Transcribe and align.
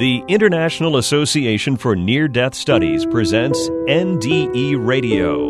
The 0.00 0.24
International 0.28 0.96
Association 0.96 1.76
for 1.76 1.94
Near 1.94 2.26
Death 2.26 2.54
Studies 2.54 3.04
presents 3.04 3.68
NDE 3.68 4.82
Radio, 4.82 5.48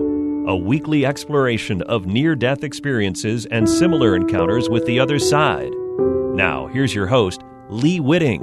a 0.48 0.56
weekly 0.56 1.06
exploration 1.06 1.82
of 1.82 2.06
near 2.06 2.34
death 2.34 2.64
experiences 2.64 3.46
and 3.46 3.68
similar 3.68 4.16
encounters 4.16 4.68
with 4.68 4.86
the 4.86 4.98
other 4.98 5.20
side. 5.20 5.70
Now, 6.34 6.66
here's 6.66 6.92
your 6.92 7.06
host, 7.06 7.42
Lee 7.68 8.00
Witting. 8.00 8.40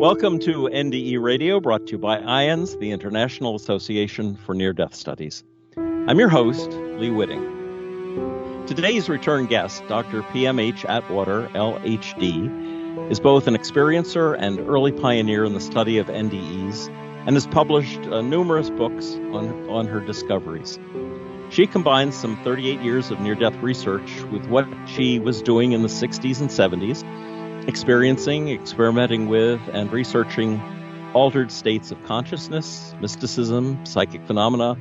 Welcome 0.00 0.40
to 0.40 0.68
NDE 0.68 1.22
Radio, 1.22 1.60
brought 1.60 1.86
to 1.86 1.92
you 1.92 1.98
by 1.98 2.18
IANDS, 2.18 2.80
the 2.80 2.90
International 2.90 3.54
Association 3.54 4.34
for 4.34 4.56
Near 4.56 4.72
Death 4.72 4.96
Studies. 4.96 5.44
I'm 5.76 6.18
your 6.18 6.28
host, 6.28 6.72
Lee 6.72 7.10
Witting. 7.10 8.64
Today's 8.66 9.08
return 9.08 9.46
guest, 9.46 9.86
Dr. 9.86 10.22
PMH 10.22 10.84
Atwater, 10.88 11.46
LHD, 11.54 12.65
is 13.10 13.20
both 13.20 13.46
an 13.46 13.54
experiencer 13.54 14.36
and 14.38 14.58
early 14.60 14.90
pioneer 14.90 15.44
in 15.44 15.54
the 15.54 15.60
study 15.60 15.98
of 15.98 16.08
NDEs 16.08 16.88
and 17.26 17.36
has 17.36 17.46
published 17.46 18.00
uh, 18.00 18.20
numerous 18.20 18.68
books 18.70 19.14
on, 19.32 19.68
on 19.70 19.86
her 19.86 20.00
discoveries. 20.00 20.78
She 21.50 21.68
combines 21.68 22.16
some 22.16 22.36
38 22.42 22.80
years 22.80 23.12
of 23.12 23.20
near 23.20 23.36
death 23.36 23.54
research 23.62 24.22
with 24.32 24.46
what 24.46 24.66
she 24.86 25.20
was 25.20 25.40
doing 25.40 25.70
in 25.70 25.82
the 25.82 25.88
60s 25.88 26.40
and 26.40 26.50
70s, 26.50 27.68
experiencing, 27.68 28.48
experimenting 28.48 29.28
with, 29.28 29.60
and 29.72 29.92
researching 29.92 30.60
altered 31.14 31.52
states 31.52 31.92
of 31.92 32.02
consciousness, 32.04 32.92
mysticism, 33.00 33.86
psychic 33.86 34.26
phenomena, 34.26 34.76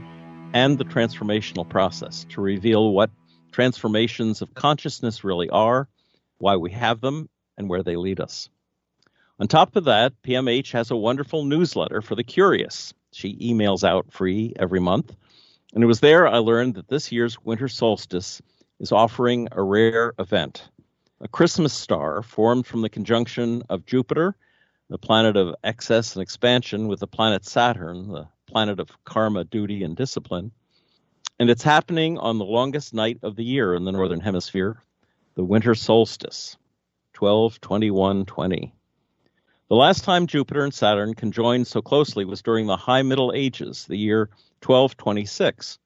and 0.53 0.79
the 0.79 0.85
transformational 0.85 1.67
process 1.67 2.25
to 2.29 2.41
reveal 2.41 2.91
what 2.91 3.11
transformations 3.51 4.41
of 4.41 4.53
consciousness 4.55 5.23
really 5.23 5.49
are, 5.49 5.87
why 6.39 6.55
we 6.55 6.71
have 6.71 7.01
them, 7.01 7.29
and 7.57 7.69
where 7.69 7.83
they 7.83 7.95
lead 7.95 8.19
us. 8.19 8.49
On 9.39 9.47
top 9.47 9.75
of 9.75 9.85
that, 9.85 10.13
PMH 10.23 10.71
has 10.71 10.91
a 10.91 10.95
wonderful 10.95 11.43
newsletter 11.43 12.01
for 12.01 12.15
the 12.15 12.23
curious. 12.23 12.93
She 13.11 13.35
emails 13.37 13.83
out 13.83 14.11
free 14.11 14.53
every 14.57 14.79
month. 14.79 15.15
And 15.73 15.83
it 15.83 15.87
was 15.87 15.99
there 15.99 16.27
I 16.27 16.37
learned 16.37 16.75
that 16.75 16.87
this 16.87 17.11
year's 17.11 17.41
winter 17.43 17.67
solstice 17.67 18.41
is 18.79 18.91
offering 18.91 19.49
a 19.51 19.61
rare 19.61 20.13
event 20.19 20.69
a 21.21 21.27
Christmas 21.27 21.73
star 21.73 22.21
formed 22.21 22.67
from 22.67 22.81
the 22.81 22.89
conjunction 22.89 23.63
of 23.69 23.85
Jupiter, 23.85 24.35
the 24.89 24.97
planet 24.97 25.37
of 25.37 25.55
excess 25.63 26.15
and 26.15 26.21
expansion, 26.21 26.87
with 26.87 26.99
the 26.99 27.07
planet 27.07 27.45
Saturn, 27.45 28.09
the 28.09 28.27
planet 28.45 28.79
of 28.79 28.91
karma, 29.05 29.43
duty, 29.43 29.83
and 29.83 29.95
discipline. 29.95 30.51
And 31.39 31.49
it's 31.49 31.63
happening 31.63 32.17
on 32.17 32.37
the 32.37 32.45
longest 32.45 32.93
night 32.93 33.19
of 33.23 33.35
the 33.35 33.43
year 33.43 33.73
in 33.75 33.85
the 33.85 33.91
Northern 33.91 34.19
Hemisphere, 34.19 34.81
the 35.35 35.43
winter 35.43 35.73
solstice. 35.73 36.57
12, 37.15 37.61
21, 37.61 38.25
20. 38.25 38.75
The 39.69 39.75
last 39.75 40.03
time 40.03 40.27
Jupiter 40.27 40.65
and 40.65 40.73
Saturn 40.73 41.13
conjoined 41.13 41.65
so 41.65 41.81
closely 41.81 42.25
was 42.25 42.41
during 42.41 42.67
the 42.67 42.75
High 42.75 43.03
Middle 43.03 43.31
Ages, 43.33 43.85
the 43.85 43.95
year 43.95 44.29
1226. 44.61 45.79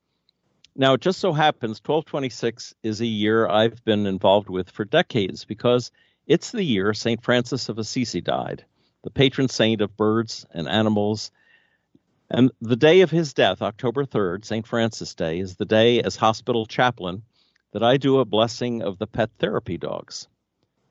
Now, 0.75 0.93
it 0.93 1.01
just 1.01 1.19
so 1.19 1.31
happens 1.31 1.77
1226 1.85 2.73
is 2.81 2.99
a 2.99 3.05
year 3.05 3.47
I've 3.47 3.85
been 3.85 4.07
involved 4.07 4.49
with 4.49 4.71
for 4.71 4.85
decades 4.85 5.45
because 5.45 5.91
it's 6.25 6.49
the 6.49 6.63
year 6.63 6.95
St. 6.95 7.23
Francis 7.23 7.69
of 7.69 7.77
Assisi 7.77 8.21
died, 8.21 8.65
the 9.03 9.11
patron 9.11 9.49
saint 9.49 9.81
of 9.81 9.95
birds 9.95 10.47
and 10.49 10.67
animals. 10.67 11.29
And 12.31 12.49
the 12.59 12.75
day 12.75 13.01
of 13.01 13.11
his 13.11 13.35
death, 13.35 13.61
October 13.61 14.03
3rd, 14.03 14.45
St. 14.45 14.65
Francis 14.65 15.13
Day, 15.13 15.37
is 15.37 15.57
the 15.57 15.65
day 15.65 16.01
as 16.01 16.15
hospital 16.15 16.65
chaplain 16.65 17.21
that 17.71 17.83
I 17.83 17.97
do 17.97 18.17
a 18.17 18.25
blessing 18.25 18.81
of 18.81 18.97
the 18.97 19.05
pet 19.05 19.29
therapy 19.37 19.77
dogs 19.77 20.27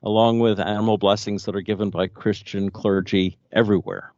along 0.03 0.41
with 0.41 0.61
animal 0.61 0.99
blessings 0.99 1.45
that 1.45 1.57
are 1.57 1.61
given 1.61 1.91
by 1.91 2.07
Christian 2.07 2.71
clergy 2.71 3.39
everywhere. 3.53 4.13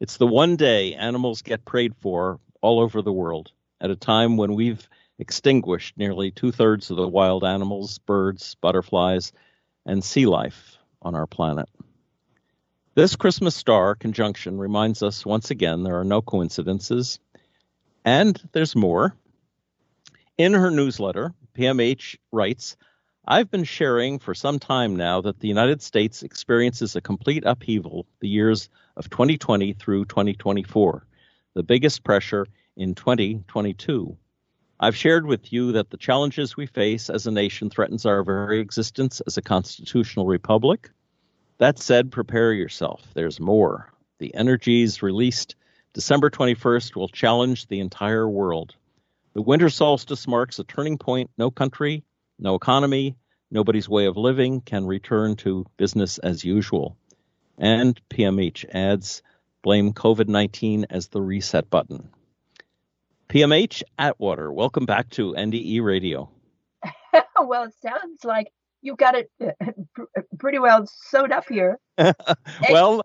It's 0.00 0.16
the 0.16 0.26
one 0.26 0.56
day 0.56 0.94
animals 0.94 1.42
get 1.42 1.64
prayed 1.64 1.94
for 1.96 2.40
all 2.60 2.80
over 2.80 3.02
the 3.02 3.12
world 3.12 3.52
at 3.80 3.90
a 3.90 3.96
time 3.96 4.36
when 4.36 4.54
we've 4.54 4.88
extinguished 5.18 5.96
nearly 5.96 6.30
two 6.30 6.52
thirds 6.52 6.90
of 6.90 6.96
the 6.96 7.08
wild 7.08 7.44
animals, 7.44 7.98
birds, 7.98 8.56
butterflies, 8.60 9.32
and 9.86 10.02
sea 10.02 10.26
life 10.26 10.78
on 11.00 11.14
our 11.14 11.26
planet. 11.26 11.68
This 12.94 13.16
Christmas 13.16 13.54
star 13.54 13.94
conjunction 13.94 14.58
reminds 14.58 15.02
us 15.02 15.24
once 15.24 15.50
again 15.50 15.82
there 15.82 15.98
are 15.98 16.04
no 16.04 16.20
coincidences, 16.20 17.18
and 18.04 18.40
there's 18.52 18.76
more. 18.76 19.16
In 20.36 20.52
her 20.52 20.70
newsletter, 20.70 21.32
PMH 21.54 22.16
writes, 22.30 22.76
I've 23.24 23.52
been 23.52 23.62
sharing 23.62 24.18
for 24.18 24.34
some 24.34 24.58
time 24.58 24.96
now 24.96 25.20
that 25.20 25.38
the 25.38 25.46
United 25.46 25.80
States 25.80 26.24
experiences 26.24 26.96
a 26.96 27.00
complete 27.00 27.44
upheaval 27.46 28.04
the 28.18 28.28
years 28.28 28.68
of 28.96 29.10
2020 29.10 29.74
through 29.74 30.06
2024, 30.06 31.06
the 31.54 31.62
biggest 31.62 32.02
pressure 32.02 32.48
in 32.76 32.96
2022. 32.96 34.16
I've 34.80 34.96
shared 34.96 35.24
with 35.24 35.52
you 35.52 35.70
that 35.70 35.90
the 35.90 35.98
challenges 35.98 36.56
we 36.56 36.66
face 36.66 37.08
as 37.08 37.28
a 37.28 37.30
nation 37.30 37.70
threatens 37.70 38.06
our 38.06 38.24
very 38.24 38.58
existence 38.58 39.20
as 39.24 39.36
a 39.36 39.42
constitutional 39.42 40.26
republic. 40.26 40.90
That 41.58 41.78
said, 41.78 42.10
prepare 42.10 42.52
yourself. 42.52 43.06
There's 43.14 43.38
more. 43.38 43.92
The 44.18 44.34
energies 44.34 45.00
released 45.00 45.54
December 45.92 46.28
21st 46.28 46.96
will 46.96 47.08
challenge 47.08 47.68
the 47.68 47.78
entire 47.78 48.28
world. 48.28 48.74
The 49.34 49.42
winter 49.42 49.70
solstice 49.70 50.26
marks 50.26 50.58
a 50.58 50.64
turning 50.64 50.98
point 50.98 51.30
no 51.38 51.52
country, 51.52 52.02
no 52.38 52.54
economy, 52.54 53.16
nobody's 53.50 53.88
way 53.88 54.06
of 54.06 54.16
living 54.16 54.60
can 54.60 54.86
return 54.86 55.36
to 55.36 55.66
business 55.76 56.18
as 56.18 56.44
usual. 56.44 56.96
And 57.58 58.00
PMH 58.08 58.64
adds 58.72 59.22
blame 59.62 59.92
COVID 59.92 60.28
19 60.28 60.86
as 60.90 61.08
the 61.08 61.20
reset 61.20 61.70
button. 61.70 62.08
PMH 63.28 63.82
Atwater, 63.98 64.52
welcome 64.52 64.86
back 64.86 65.10
to 65.10 65.34
NDE 65.34 65.82
Radio. 65.82 66.30
well, 67.40 67.64
it 67.64 67.74
sounds 67.80 68.24
like 68.24 68.52
you've 68.80 68.96
got 68.96 69.14
it 69.14 69.30
uh, 69.40 69.52
pretty 70.38 70.58
well 70.58 70.86
sewed 70.86 71.32
up 71.32 71.44
here. 71.48 71.78
well, 72.70 73.02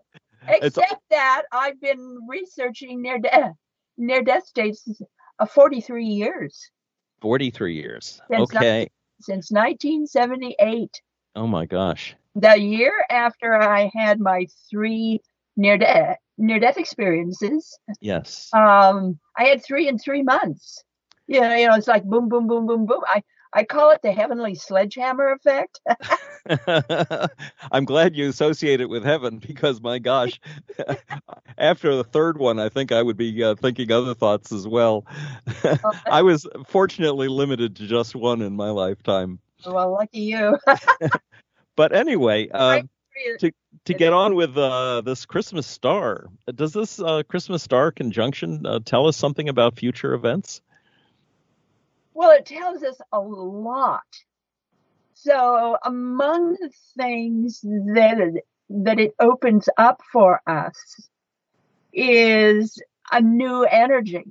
except 0.48 1.02
that 1.10 1.42
I've 1.52 1.80
been 1.80 2.18
researching 2.28 3.02
near 3.02 3.18
death 3.18 3.52
near 3.96 4.22
death 4.22 4.46
states 4.46 4.88
uh, 5.38 5.46
43 5.46 6.04
years. 6.06 6.70
43 7.20 7.74
years. 7.74 8.20
Since 8.30 8.54
okay 8.54 8.88
since 9.20 9.50
1978. 9.50 10.90
Oh 11.36 11.46
my 11.46 11.66
gosh. 11.66 12.14
The 12.34 12.58
year 12.58 13.04
after 13.10 13.54
I 13.54 13.90
had 13.94 14.20
my 14.20 14.46
three 14.70 15.20
near 15.56 15.76
death 15.76 16.18
near 16.38 16.60
death 16.60 16.78
experiences. 16.78 17.78
Yes. 18.00 18.48
Um, 18.52 19.18
I 19.36 19.44
had 19.44 19.62
three 19.62 19.88
in 19.88 19.98
three 19.98 20.22
months. 20.22 20.84
Yeah, 21.26 21.56
you 21.56 21.66
know, 21.66 21.74
it's 21.74 21.88
like 21.88 22.04
boom, 22.04 22.28
boom, 22.28 22.46
boom, 22.46 22.66
boom, 22.66 22.86
boom. 22.86 23.02
I 23.06 23.22
I 23.52 23.64
call 23.64 23.90
it 23.90 24.02
the 24.02 24.12
heavenly 24.12 24.54
sledgehammer 24.54 25.32
effect. 25.32 25.80
I'm 27.72 27.84
glad 27.84 28.16
you 28.16 28.28
associate 28.28 28.80
it 28.80 28.88
with 28.88 29.04
heaven 29.04 29.38
because, 29.38 29.80
my 29.80 29.98
gosh, 29.98 30.40
after 31.58 31.94
the 31.96 32.04
third 32.04 32.38
one, 32.38 32.58
I 32.58 32.68
think 32.68 32.92
I 32.92 33.02
would 33.02 33.16
be 33.16 33.42
uh, 33.42 33.54
thinking 33.54 33.90
other 33.92 34.14
thoughts 34.14 34.52
as 34.52 34.66
well. 34.66 35.04
I 36.06 36.22
was 36.22 36.46
fortunately 36.66 37.28
limited 37.28 37.76
to 37.76 37.86
just 37.86 38.14
one 38.14 38.42
in 38.42 38.54
my 38.54 38.70
lifetime. 38.70 39.38
Well, 39.66 39.92
lucky 39.92 40.20
you. 40.20 40.58
but 41.76 41.94
anyway, 41.94 42.48
uh, 42.52 42.82
to 43.40 43.52
to 43.84 43.94
get 43.94 44.12
on 44.12 44.34
with 44.34 44.56
uh, 44.56 45.00
this 45.00 45.26
Christmas 45.26 45.66
star, 45.66 46.28
does 46.54 46.72
this 46.72 47.00
uh, 47.00 47.22
Christmas 47.28 47.62
star 47.62 47.90
conjunction 47.90 48.64
uh, 48.64 48.80
tell 48.84 49.06
us 49.06 49.16
something 49.16 49.48
about 49.48 49.76
future 49.76 50.14
events? 50.14 50.60
Well, 52.18 52.32
it 52.32 52.46
tells 52.46 52.82
us 52.82 53.00
a 53.12 53.20
lot. 53.20 54.02
So, 55.14 55.78
among 55.84 56.54
the 56.54 56.72
things 56.96 57.60
that 57.60 58.42
that 58.70 58.98
it 58.98 59.14
opens 59.20 59.68
up 59.78 60.02
for 60.10 60.40
us 60.44 61.08
is 61.92 62.82
a 63.12 63.20
new 63.20 63.62
energy. 63.62 64.24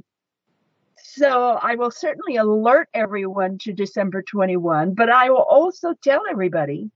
So, 0.98 1.58
I 1.64 1.76
will 1.76 1.90
certainly 1.90 2.36
alert 2.36 2.90
everyone 2.94 3.58
to 3.60 3.72
December 3.72 4.22
21, 4.22 4.94
but 4.94 5.10
I 5.10 5.30
will 5.30 5.48
also 5.50 5.94
tell 6.04 6.24
everybody 6.30 6.92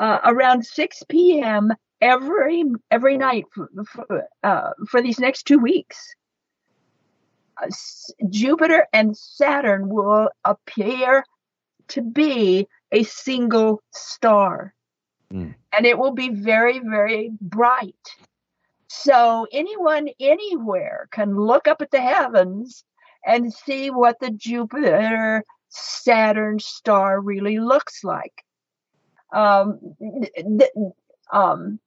uh, 0.00 0.18
around 0.24 0.66
6 0.66 1.02
p.m. 1.08 1.72
every 2.00 2.64
every 2.90 3.16
night 3.16 3.44
for, 3.54 3.70
for, 3.92 4.24
uh, 4.42 4.70
for 4.88 5.00
these 5.00 5.20
next 5.20 5.44
two 5.44 5.60
weeks 5.60 6.16
Jupiter 8.28 8.86
and 8.92 9.16
Saturn 9.16 9.88
will 9.88 10.30
appear 10.44 11.24
to 11.88 12.02
be 12.02 12.66
a 12.92 13.02
single 13.02 13.82
star. 13.92 14.74
Mm. 15.32 15.54
And 15.72 15.86
it 15.86 15.98
will 15.98 16.12
be 16.12 16.30
very, 16.30 16.78
very 16.78 17.30
bright. 17.40 17.94
So 18.88 19.46
anyone 19.52 20.08
anywhere 20.20 21.08
can 21.10 21.34
look 21.36 21.66
up 21.68 21.82
at 21.82 21.90
the 21.90 22.00
heavens 22.00 22.84
and 23.24 23.52
see 23.52 23.90
what 23.90 24.20
the 24.20 24.30
Jupiter 24.30 25.42
Saturn 25.68 26.58
star 26.58 27.20
really 27.20 27.58
looks 27.58 28.04
like. 28.04 28.44
Um, 29.32 29.96
th- 29.98 30.70
um, 31.32 31.80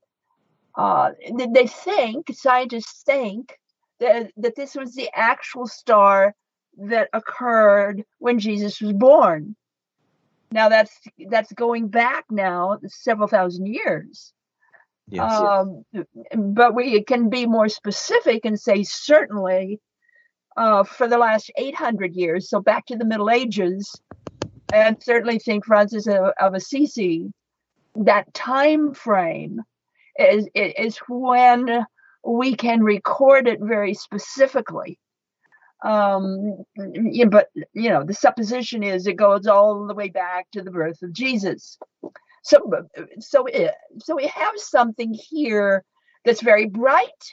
Uh, 0.75 1.11
they 1.53 1.67
think, 1.67 2.29
scientists 2.31 3.03
think, 3.03 3.59
that, 3.99 4.31
that 4.37 4.55
this 4.55 4.75
was 4.75 4.93
the 4.93 5.09
actual 5.13 5.67
star 5.67 6.33
that 6.77 7.09
occurred 7.13 8.03
when 8.19 8.39
Jesus 8.39 8.79
was 8.81 8.93
born. 8.93 9.55
Now 10.51 10.69
that's 10.69 10.91
that's 11.29 11.51
going 11.53 11.89
back 11.89 12.25
now 12.31 12.79
several 12.87 13.27
thousand 13.27 13.67
years. 13.67 14.33
Yes. 15.07 15.31
Um, 15.31 15.83
but 16.35 16.75
we 16.75 17.03
can 17.03 17.29
be 17.29 17.45
more 17.45 17.69
specific 17.69 18.45
and 18.45 18.59
say 18.59 18.83
certainly 18.83 19.79
uh, 20.57 20.83
for 20.83 21.07
the 21.07 21.17
last 21.17 21.51
800 21.57 22.13
years, 22.13 22.49
so 22.49 22.59
back 22.59 22.85
to 22.87 22.95
the 22.95 23.05
Middle 23.05 23.29
Ages, 23.29 23.95
and 24.73 25.01
certainly 25.01 25.39
St. 25.39 25.63
Francis 25.63 26.05
of, 26.07 26.33
of 26.39 26.53
Assisi, 26.53 27.31
that 27.95 28.33
time 28.33 28.93
frame 28.93 29.61
is, 30.17 30.47
is 30.53 30.97
when 31.07 31.85
we 32.25 32.55
can 32.55 32.83
record 32.83 33.47
it 33.47 33.59
very 33.61 33.93
specifically. 33.93 34.99
Um, 35.83 36.65
but 37.29 37.47
you 37.73 37.89
know, 37.89 38.03
the 38.03 38.13
supposition 38.13 38.83
is 38.83 39.07
it 39.07 39.13
goes 39.13 39.47
all 39.47 39.87
the 39.87 39.93
way 39.93 40.09
back 40.09 40.47
to 40.51 40.61
the 40.61 40.71
birth 40.71 41.01
of 41.01 41.13
Jesus. 41.13 41.77
So, 42.43 42.87
so, 43.19 43.47
so 43.99 44.15
we 44.15 44.27
have 44.27 44.53
something 44.57 45.13
here 45.13 45.83
that's 46.25 46.41
very 46.41 46.65
bright, 46.65 47.23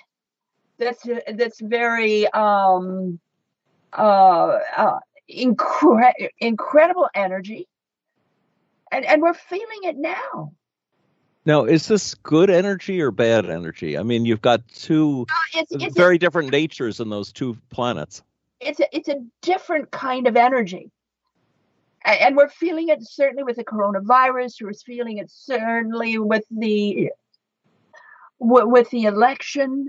that's 0.79 1.03
that's 1.35 1.61
very 1.61 2.29
um, 2.29 3.19
uh, 3.93 4.59
uh, 4.77 4.99
incre- 5.31 6.29
incredible 6.39 7.09
energy, 7.15 7.67
and 8.93 9.05
and 9.05 9.23
we're 9.23 9.35
feeling 9.35 9.83
it 9.83 9.97
now. 9.97 10.53
Now, 11.47 11.65
is 11.65 11.87
this 11.87 12.15
good 12.17 12.51
energy 12.51 13.01
or 13.01 13.13
bad 13.13 13.49
energy? 13.49 13.97
I 13.97 14.03
mean, 14.03 14.27
you've 14.27 14.43
got 14.43 14.67
two 14.67 15.27
uh, 15.31 15.61
it's, 15.61 15.73
it's 15.73 15.97
very 15.97 16.17
a, 16.17 16.19
different 16.19 16.51
natures 16.51 16.99
in 16.99 17.09
those 17.09 17.33
two 17.33 17.57
planets. 17.71 18.23
It's 18.59 18.81
a, 18.81 18.95
it's 18.95 19.09
a 19.09 19.25
different 19.43 19.93
kind 19.93 20.27
of 20.27 20.37
energy. 20.37 20.91
And, 22.05 22.37
we're 22.37 22.49
feeling 22.49 22.89
it 22.89 22.99
certainly 23.03 23.43
with 23.43 23.57
the 23.57 23.65
coronavirus. 23.65 24.63
We're 24.63 24.73
feeling 24.75 25.19
it 25.19 25.31
certainly 25.31 26.19
with 26.19 26.45
the 26.51 27.11
with 28.39 28.91
the 28.91 29.05
election. 29.05 29.89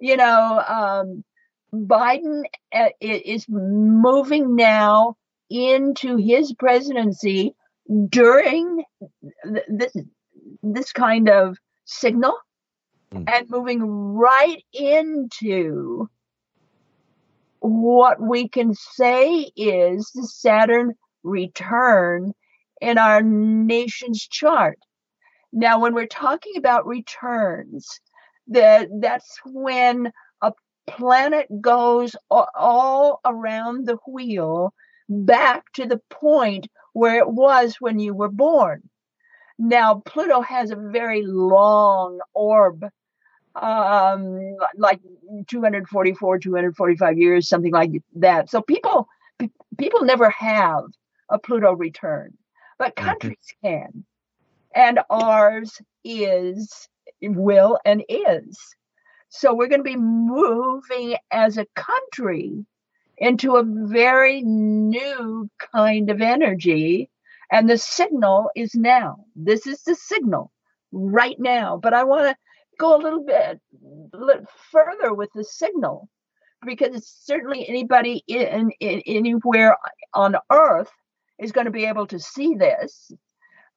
You 0.00 0.16
know, 0.16 0.62
um, 0.66 1.24
Biden 1.72 2.44
uh, 2.74 2.88
is 3.00 3.46
moving 3.48 4.56
now 4.56 5.16
into 5.50 6.16
his 6.16 6.52
presidency 6.54 7.54
during 8.08 8.84
this 9.68 9.94
this 10.72 10.92
kind 10.92 11.28
of 11.28 11.58
signal 11.84 12.36
mm. 13.12 13.24
and 13.28 13.50
moving 13.50 13.82
right 13.82 14.64
into 14.72 16.08
what 17.60 18.20
we 18.20 18.48
can 18.48 18.74
say 18.74 19.50
is 19.56 20.10
the 20.14 20.26
Saturn 20.26 20.94
return 21.22 22.32
in 22.80 22.98
our 22.98 23.22
nation's 23.22 24.26
chart. 24.26 24.78
Now, 25.52 25.80
when 25.80 25.94
we're 25.94 26.06
talking 26.06 26.56
about 26.56 26.86
returns, 26.86 28.00
that 28.48 28.88
that's 29.00 29.38
when 29.46 30.12
a 30.42 30.52
planet 30.86 31.46
goes 31.60 32.14
all 32.30 33.20
around 33.24 33.86
the 33.86 33.96
wheel 34.06 34.74
back 35.08 35.72
to 35.74 35.86
the 35.86 36.00
point 36.10 36.66
where 36.92 37.18
it 37.18 37.30
was 37.30 37.76
when 37.80 37.98
you 37.98 38.14
were 38.14 38.30
born. 38.30 38.82
Now, 39.58 40.02
Pluto 40.04 40.40
has 40.40 40.70
a 40.70 40.76
very 40.76 41.22
long 41.22 42.20
orb, 42.34 42.84
um, 43.54 44.56
like 44.76 45.00
244, 45.46 46.38
245 46.38 47.18
years, 47.18 47.48
something 47.48 47.72
like 47.72 47.90
that. 48.16 48.50
So 48.50 48.60
people 48.60 49.08
people 49.78 50.04
never 50.04 50.30
have 50.30 50.84
a 51.28 51.38
Pluto 51.38 51.72
return, 51.72 52.36
but 52.78 52.96
mm-hmm. 52.96 53.06
countries 53.06 53.54
mm-hmm. 53.64 53.68
can, 53.68 54.04
and 54.74 55.00
ours 55.08 55.80
is 56.04 56.88
will 57.22 57.78
and 57.84 58.02
is. 58.08 58.58
So 59.28 59.54
we're 59.54 59.68
going 59.68 59.80
to 59.80 59.84
be 59.84 59.96
moving 59.96 61.16
as 61.30 61.58
a 61.58 61.66
country 61.74 62.64
into 63.18 63.56
a 63.56 63.64
very 63.64 64.42
new 64.42 65.48
kind 65.74 66.10
of 66.10 66.20
energy 66.20 67.10
and 67.50 67.68
the 67.68 67.78
signal 67.78 68.50
is 68.56 68.74
now. 68.74 69.24
This 69.36 69.66
is 69.66 69.82
the 69.82 69.94
signal 69.94 70.52
right 70.92 71.36
now. 71.38 71.78
But 71.82 71.94
I 71.94 72.04
want 72.04 72.28
to 72.28 72.36
go 72.78 72.96
a 72.96 73.02
little 73.02 73.24
bit 73.24 73.60
further 74.70 75.14
with 75.14 75.30
the 75.34 75.44
signal 75.44 76.08
because 76.64 77.06
certainly 77.06 77.68
anybody 77.68 78.22
in, 78.26 78.70
in, 78.80 79.02
anywhere 79.06 79.76
on 80.14 80.36
earth 80.50 80.90
is 81.38 81.52
going 81.52 81.66
to 81.66 81.70
be 81.70 81.84
able 81.84 82.06
to 82.08 82.18
see 82.18 82.54
this. 82.54 83.12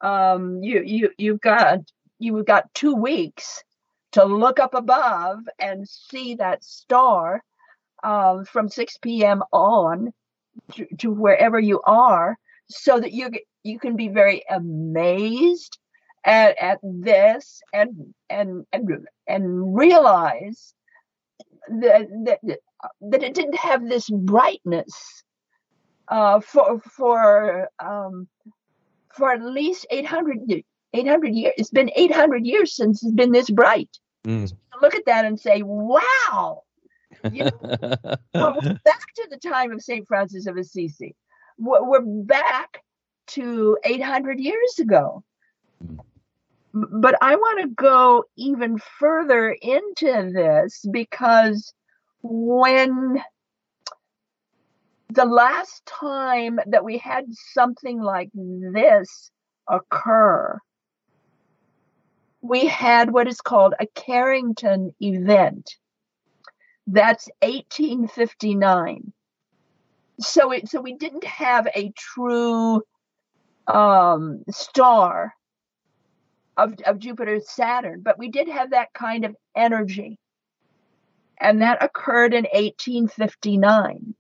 Um, 0.01 0.61
you 0.61 0.83
you 0.83 1.09
you've 1.17 1.41
got 1.41 1.79
you've 2.19 2.45
got 2.45 2.73
two 2.73 2.95
weeks 2.95 3.63
to 4.11 4.23
look 4.25 4.59
up 4.59 4.73
above 4.73 5.39
and 5.59 5.87
see 5.87 6.35
that 6.35 6.63
star 6.63 7.41
uh, 8.03 8.43
from 8.45 8.69
6 8.69 8.97
p.m. 9.01 9.41
on 9.51 10.13
to, 10.73 10.85
to 10.99 11.11
wherever 11.11 11.59
you 11.59 11.81
are, 11.85 12.37
so 12.69 12.99
that 12.99 13.11
you 13.11 13.29
you 13.67 13.79
can 13.79 13.95
be 13.95 14.07
very 14.07 14.43
amazed 14.49 15.77
at, 16.23 16.57
at 16.61 16.79
this 16.83 17.61
and 17.73 18.13
and 18.29 18.65
and 18.73 18.89
and 19.27 19.75
realize 19.75 20.73
that 21.81 22.07
that 22.25 22.39
that 23.01 23.23
it 23.23 23.33
didn't 23.33 23.57
have 23.57 23.87
this 23.87 24.09
brightness 24.09 25.23
uh, 26.07 26.39
for 26.39 26.79
for 26.79 27.69
um, 27.79 28.27
for 29.13 29.31
at 29.31 29.41
least 29.43 29.85
800, 29.89 30.63
800 30.93 31.35
years. 31.35 31.53
It's 31.57 31.71
been 31.71 31.91
800 31.95 32.45
years 32.45 32.75
since 32.75 33.03
it's 33.03 33.13
been 33.13 33.31
this 33.31 33.49
bright. 33.49 33.89
Mm. 34.25 34.47
So 34.47 34.55
look 34.81 34.95
at 34.95 35.05
that 35.07 35.25
and 35.25 35.39
say, 35.39 35.63
wow. 35.63 36.61
You 37.31 37.45
know, 37.45 37.51
back 38.33 39.13
to 39.15 39.27
the 39.29 39.39
time 39.43 39.71
of 39.71 39.81
St. 39.81 40.07
Francis 40.07 40.45
of 40.45 40.57
Assisi. 40.57 41.15
We're 41.57 42.01
back 42.01 42.83
to 43.27 43.77
800 43.83 44.39
years 44.39 44.79
ago. 44.79 45.23
Mm. 45.83 45.99
But 46.73 47.15
I 47.21 47.35
want 47.35 47.61
to 47.61 47.69
go 47.69 48.25
even 48.35 48.77
further 48.99 49.49
into 49.61 50.31
this 50.33 50.85
because 50.91 51.73
when 52.21 53.21
the 55.09 55.25
last 55.25 55.85
time 55.85 56.59
that 56.67 56.83
we 56.83 56.97
had 56.97 57.25
something 57.53 57.99
like 57.99 58.29
this 58.33 59.31
occur, 59.67 60.59
we 62.41 62.67
had 62.67 63.11
what 63.11 63.27
is 63.27 63.41
called 63.41 63.73
a 63.79 63.87
Carrington 63.87 64.93
event. 65.01 65.75
That's 66.85 67.27
1859. 67.41 69.13
So 70.19 70.51
it 70.51 70.69
so 70.69 70.81
we 70.81 70.93
didn't 70.93 71.25
have 71.25 71.67
a 71.75 71.91
true 71.95 72.81
um, 73.67 74.43
star 74.49 75.33
of, 76.55 76.73
of 76.85 76.99
Jupiter's 76.99 77.49
Saturn, 77.49 78.01
but 78.01 78.17
we 78.17 78.29
did 78.29 78.47
have 78.47 78.71
that 78.71 78.93
kind 78.93 79.25
of 79.25 79.35
energy. 79.55 80.19
And 81.39 81.61
that 81.61 81.83
occurred 81.83 82.33
in 82.33 82.45
1859. 82.45 84.15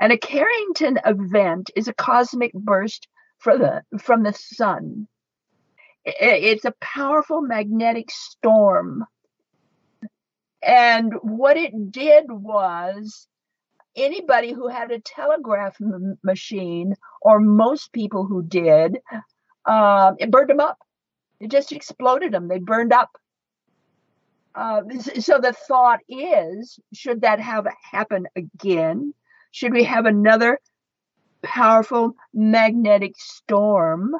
And 0.00 0.12
a 0.12 0.18
Carrington 0.18 0.98
event 1.04 1.70
is 1.76 1.88
a 1.88 1.94
cosmic 1.94 2.52
burst 2.52 3.08
the, 3.44 3.82
from 3.98 4.22
the 4.22 4.32
sun. 4.32 5.06
It's 6.04 6.64
a 6.64 6.74
powerful 6.80 7.42
magnetic 7.42 8.10
storm. 8.10 9.04
And 10.62 11.12
what 11.22 11.56
it 11.56 11.92
did 11.92 12.26
was 12.30 13.26
anybody 13.98 14.52
who 14.52 14.68
had 14.68 14.90
a 14.90 15.00
telegraph 15.00 15.76
m- 15.80 16.18
machine, 16.22 16.94
or 17.22 17.40
most 17.40 17.92
people 17.92 18.26
who 18.26 18.42
did, 18.42 18.98
um, 19.66 20.16
it 20.18 20.30
burned 20.30 20.50
them 20.50 20.60
up. 20.60 20.78
It 21.40 21.50
just 21.50 21.72
exploded 21.72 22.32
them. 22.32 22.48
They 22.48 22.58
burned 22.58 22.92
up. 22.92 23.10
Uh, 24.54 24.82
so 25.20 25.38
the 25.38 25.52
thought 25.52 26.00
is, 26.08 26.78
should 26.92 27.20
that 27.20 27.40
have 27.40 27.66
happen 27.92 28.26
again? 28.34 29.14
Should 29.52 29.72
we 29.72 29.84
have 29.84 30.06
another 30.06 30.58
powerful 31.42 32.14
magnetic 32.34 33.12
storm? 33.16 34.14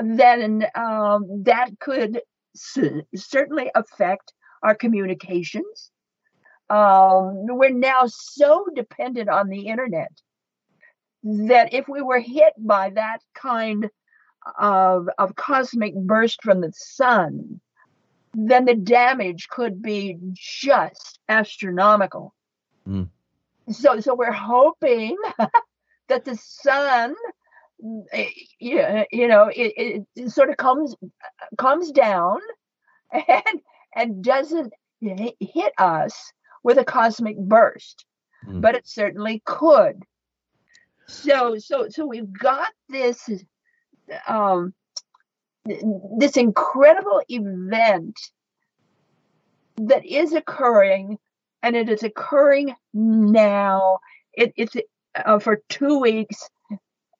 Then 0.00 0.66
um, 0.76 1.42
that 1.44 1.70
could 1.80 2.20
c- 2.54 3.02
certainly 3.16 3.70
affect 3.74 4.32
our 4.62 4.74
communications 4.74 5.90
um, 6.70 7.46
we're 7.46 7.70
now 7.70 8.04
so 8.06 8.66
dependent 8.74 9.28
on 9.28 9.48
the 9.48 9.66
internet 9.68 10.12
that 11.24 11.72
if 11.72 11.88
we 11.88 12.02
were 12.02 12.20
hit 12.20 12.52
by 12.58 12.90
that 12.90 13.18
kind 13.34 13.90
of, 14.58 15.08
of 15.18 15.34
cosmic 15.34 15.94
burst 15.94 16.42
from 16.42 16.60
the 16.60 16.72
sun, 16.74 17.60
then 18.34 18.66
the 18.66 18.74
damage 18.74 19.48
could 19.48 19.82
be 19.82 20.18
just 20.34 21.18
astronomical. 21.28 22.34
Mm. 22.86 23.08
So, 23.70 24.00
so 24.00 24.14
we're 24.14 24.32
hoping 24.32 25.16
that 26.08 26.24
the 26.24 26.36
sun, 26.36 27.14
eh, 28.12 28.28
you 28.58 29.28
know, 29.28 29.50
it, 29.54 30.04
it 30.14 30.30
sort 30.30 30.50
of 30.50 30.56
comes 30.56 30.94
comes 31.56 31.90
down 31.90 32.38
and 33.12 33.60
and 33.94 34.22
doesn't 34.22 34.72
hit 35.00 35.72
us 35.78 36.32
with 36.62 36.78
a 36.78 36.84
cosmic 36.84 37.36
burst, 37.38 38.04
mm. 38.46 38.60
but 38.60 38.74
it 38.74 38.86
certainly 38.86 39.42
could. 39.44 40.02
So, 41.06 41.56
so, 41.58 41.88
so 41.88 42.06
we've 42.06 42.32
got 42.32 42.68
this 42.88 43.28
um, 44.26 44.74
this 46.18 46.36
incredible 46.36 47.22
event 47.28 48.18
that 49.76 50.04
is 50.04 50.32
occurring 50.32 51.18
and 51.62 51.76
it 51.76 51.88
is 51.88 52.02
occurring 52.02 52.74
now 52.92 53.98
it, 54.32 54.52
it's 54.56 54.74
uh, 55.14 55.38
for 55.38 55.60
two 55.68 55.98
weeks 55.98 56.48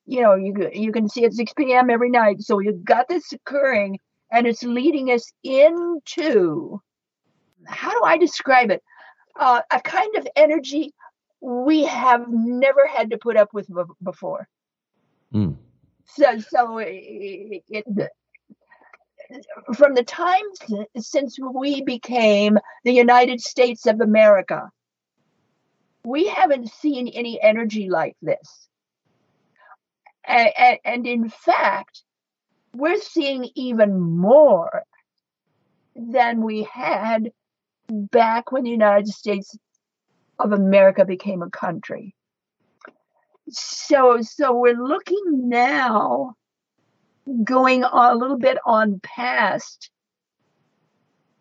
you 0.07 0.23
know 0.23 0.35
you, 0.35 0.71
you 0.73 0.93
can 0.93 1.09
see 1.09 1.25
at 1.25 1.33
6 1.33 1.53
p.m 1.55 1.91
every 1.91 2.11
night 2.11 2.41
so 2.41 2.59
you've 2.59 2.85
got 2.85 3.07
this 3.09 3.33
occurring 3.33 3.99
and 4.33 4.47
it's 4.47 4.63
leading 4.63 5.09
us 5.09 5.31
into 5.45 6.81
how 7.67 7.91
do 7.91 8.01
i 8.05 8.17
describe 8.17 8.71
it 8.71 8.83
uh, 9.39 9.61
a 9.71 9.81
kind 9.81 10.17
of 10.17 10.27
energy 10.37 10.93
we 11.41 11.85
have 11.85 12.27
never 12.29 12.87
had 12.87 13.11
to 13.11 13.19
put 13.19 13.37
up 13.37 13.53
with 13.53 13.69
before 14.03 14.49
mm. 15.33 15.57
so 16.05 16.39
so 16.41 16.79
it, 16.79 17.63
it, 17.69 18.11
from 19.75 19.95
the 19.95 20.05
time 20.05 20.45
since 20.99 21.39
we 21.39 21.83
became 21.83 22.59
the 22.85 22.93
United 22.93 23.41
States 23.41 23.87
of 23.87 24.01
America, 24.01 24.71
we 26.05 26.27
haven't 26.27 26.71
seen 26.71 27.09
any 27.09 27.41
energy 27.41 27.91
like 27.91 28.17
this. 28.23 28.69
And, 30.25 30.79
and, 30.85 31.07
in 31.07 31.29
fact, 31.29 32.03
we're 32.75 33.01
seeing 33.01 33.49
even 33.55 33.99
more 33.99 34.83
than 35.97 36.43
we 36.43 36.65
had 36.65 37.33
back 37.89 38.53
when 38.53 38.65
the 38.65 38.71
United 38.71 39.09
States 39.09 39.57
of 40.39 40.53
America 40.53 41.05
became 41.05 41.43
a 41.43 41.51
country. 41.51 42.15
So, 43.51 44.21
so 44.21 44.55
we're 44.55 44.75
looking 44.75 45.49
now 45.49 46.35
going 47.45 47.85
a 47.85 48.15
little 48.15 48.39
bit 48.39 48.59
on 48.65 49.01
past 49.03 49.91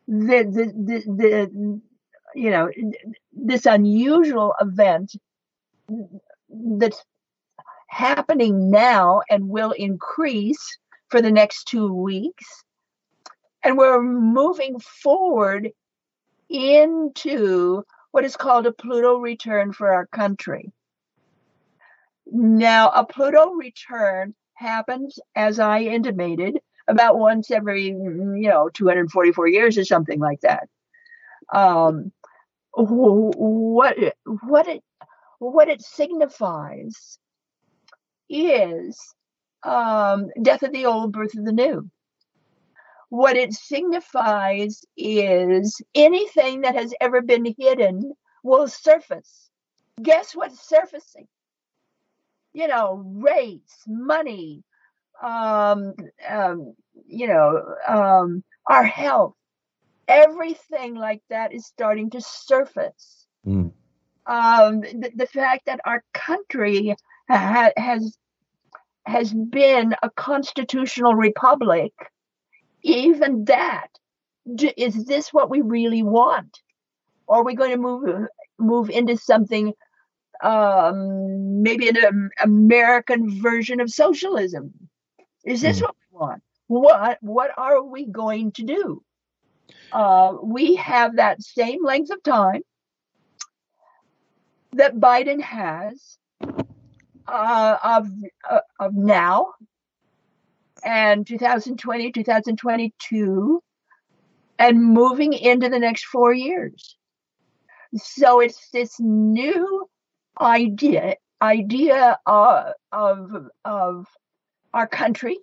the, 0.08 0.44
the, 0.44 0.74
the, 0.76 1.14
the 1.16 1.82
you 2.36 2.50
know 2.50 2.70
this 3.34 3.66
unusual 3.66 4.54
event 4.62 5.16
that's 6.50 7.04
happening 7.88 8.70
now 8.70 9.22
and 9.30 9.50
will 9.50 9.72
increase 9.72 10.78
for 11.10 11.22
the 11.22 11.32
next 11.32 11.66
two 11.66 11.92
weeks 11.94 12.64
and 13.64 13.78
we're 13.78 14.02
moving 14.02 14.80
forward 14.80 15.72
into 16.50 17.84
what 18.12 18.24
is 18.24 18.36
called 18.36 18.66
a 18.66 18.72
pluto 18.72 19.18
return 19.18 19.74
for 19.74 19.92
our 19.94 20.08
country 20.08 20.72
now 22.32 22.90
a 22.90 23.06
pluto 23.06 23.52
return 23.52 24.36
happens, 24.54 25.20
as 25.36 25.60
I 25.60 25.82
intimated, 25.82 26.60
about 26.88 27.18
once 27.18 27.52
every, 27.52 27.86
you 27.88 28.50
know, 28.50 28.70
244 28.74 29.48
years 29.48 29.78
or 29.78 29.86
something 29.86 30.20
like 30.20 30.42
that. 30.42 30.68
Um, 31.54 32.12
what 32.74 33.98
what 34.26 34.68
it 34.68 34.84
what 35.40 35.70
it 35.70 35.82
signifies 35.82 37.18
is 38.30 39.00
um, 39.64 40.28
death 40.42 40.64
of 40.64 40.72
the 40.72 40.86
old, 40.86 41.14
birth 41.14 41.36
of 41.38 41.46
the 41.46 41.52
new. 41.52 41.90
What 43.10 43.38
it 43.38 43.54
signifies 43.54 44.84
is 44.98 45.82
anything 45.96 46.62
that 46.62 46.76
has 46.76 46.94
ever 47.00 47.22
been 47.22 47.56
hidden 47.58 48.14
will 48.44 48.68
surface. 48.68 49.50
Guess 50.02 50.36
what's 50.36 50.68
surfacing? 50.68 51.28
you 52.58 52.68
know, 52.68 53.04
race, 53.06 53.84
money, 53.88 54.64
um, 55.22 55.94
um, 56.28 56.74
you 57.08 57.28
know, 57.28 57.64
um, 57.88 58.44
our 58.66 58.84
health, 58.84 59.36
everything 60.08 60.96
like 60.96 61.22
that 61.30 61.54
is 61.54 61.68
starting 61.68 62.10
to 62.10 62.20
surface. 62.20 63.28
Mm. 63.46 63.74
Um, 64.26 64.82
the, 64.82 65.12
the, 65.16 65.28
fact 65.28 65.68
that 65.68 65.82
our 65.86 66.04
country 66.16 66.96
ha- 67.30 67.72
has 67.78 68.18
has 69.06 69.32
been 69.32 69.94
a 70.02 70.10
constitutional 70.10 71.14
republic, 71.14 71.94
even 72.88 73.46
that 73.46 73.88
is 74.56 75.06
this 75.06 75.34
what 75.34 75.50
we 75.50 75.62
really 75.62 76.04
want? 76.04 76.62
Or 77.28 77.40
are 77.40 77.44
we 77.44 77.56
going 77.56 77.72
to 77.72 77.78
move 77.78 78.28
move 78.58 78.90
into 78.90 79.18
something 79.18 79.74
um, 80.42 81.64
maybe 81.64 81.90
an 81.90 82.30
American 82.42 83.42
version 83.42 83.80
of 83.80 83.90
socialism. 83.90 84.74
Is 85.46 85.62
this 85.62 85.80
mm. 85.80 85.84
what 85.84 85.96
we 86.12 86.18
want? 86.18 86.44
What 86.68 87.18
what 87.22 87.52
are 87.58 87.82
we 87.84 88.06
going 88.06 88.52
to 88.54 88.64
do? 88.64 89.04
Uh, 89.92 90.34
we 90.44 90.76
have 90.76 91.16
that 91.16 91.42
same 91.42 91.84
length 91.84 92.12
of 92.12 92.22
time 92.24 92.62
that 94.74 94.96
Biden 94.96 95.42
has 95.42 96.18
uh, 97.28 97.78
of 97.84 98.10
uh, 98.50 98.60
of 98.80 98.94
now 98.94 99.54
and 100.84 101.26
2020, 101.26 102.12
2022, 102.12 103.64
and 104.60 104.84
moving 104.84 105.34
into 105.34 105.70
the 105.70 105.80
next 105.80 106.06
four 106.06 106.34
years. 106.34 106.98
So 107.96 108.40
it's 108.40 108.70
this 108.72 109.00
new 109.00 109.90
idea 110.40 111.16
idea 111.42 112.18
of 112.26 112.74
of, 112.92 113.50
of 113.64 114.08
our 114.74 114.88
country 114.88 115.38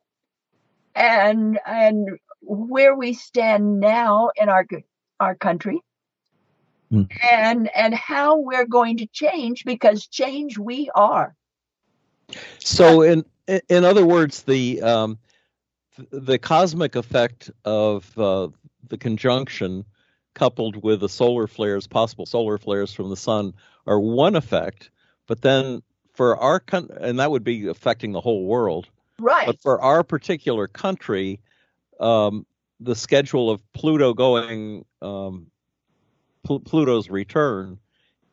and 0.94 1.58
and 1.66 2.08
where 2.40 2.94
we 2.94 3.12
stand 3.12 3.80
now 3.80 4.30
in 4.36 4.48
our 4.48 4.66
our 5.20 5.34
country 5.34 5.80
mm. 6.92 7.08
and 7.32 7.70
and 7.74 7.94
how 7.94 8.38
we're 8.38 8.66
going 8.66 8.98
to 8.98 9.06
change 9.06 9.64
because 9.64 10.06
change 10.06 10.58
we 10.58 10.90
are 10.94 11.34
so 12.58 13.02
in 13.02 13.24
in 13.68 13.84
other 13.84 14.04
words 14.04 14.42
the 14.42 14.82
um, 14.82 15.18
the 16.10 16.38
cosmic 16.38 16.96
effect 16.96 17.50
of 17.64 18.18
uh, 18.18 18.48
the 18.88 18.98
conjunction 18.98 19.84
coupled 20.34 20.82
with 20.82 21.00
the 21.00 21.08
solar 21.08 21.46
flares 21.46 21.86
possible 21.86 22.26
solar 22.26 22.58
flares 22.58 22.92
from 22.92 23.10
the 23.10 23.16
sun 23.16 23.54
are 23.86 24.00
one 24.00 24.34
effect, 24.34 24.90
but 25.26 25.40
then 25.42 25.82
for 26.12 26.36
our 26.36 26.60
country, 26.60 26.96
and 27.00 27.18
that 27.18 27.30
would 27.30 27.44
be 27.44 27.68
affecting 27.68 28.12
the 28.12 28.20
whole 28.20 28.44
world. 28.44 28.88
Right. 29.18 29.46
But 29.46 29.60
for 29.60 29.80
our 29.80 30.02
particular 30.02 30.66
country, 30.66 31.40
um, 32.00 32.46
the 32.80 32.96
schedule 32.96 33.50
of 33.50 33.60
Pluto 33.72 34.14
going, 34.14 34.84
um, 35.02 35.46
Pl- 36.42 36.60
Pluto's 36.60 37.10
return, 37.10 37.78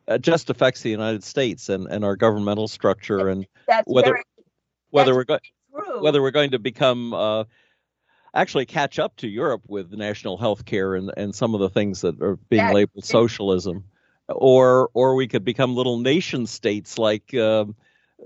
uh, 0.08 0.18
just 0.18 0.50
affects 0.50 0.82
the 0.82 0.90
United 0.90 1.24
States 1.24 1.70
and, 1.70 1.88
and 1.88 2.04
our 2.04 2.16
governmental 2.16 2.68
structure 2.68 3.30
and 3.30 3.46
that's 3.68 3.88
whether 3.88 4.12
very, 4.12 4.24
whether 4.90 5.16
we're 5.16 5.24
going 5.24 5.40
whether 6.00 6.22
we're 6.22 6.32
going 6.32 6.52
to 6.52 6.60
become 6.60 7.14
uh, 7.14 7.44
actually 8.34 8.66
catch 8.66 9.00
up 9.00 9.16
to 9.18 9.28
Europe 9.28 9.64
with 9.68 9.92
national 9.92 10.38
health 10.38 10.66
care 10.66 10.96
and, 10.96 11.12
and 11.18 11.36
some 11.36 11.54
of 11.54 11.60
the 11.60 11.70
things 11.70 12.02
that 12.02 12.22
are 12.22 12.38
being 12.50 12.74
labeled 12.74 13.06
socialism 13.06 13.86
or 14.28 14.90
or 14.94 15.16
we 15.16 15.28
could 15.28 15.44
become 15.44 15.76
little 15.76 16.00
nation 16.00 16.48
states 16.48 16.98
like 16.98 17.34
uh, 17.34 17.66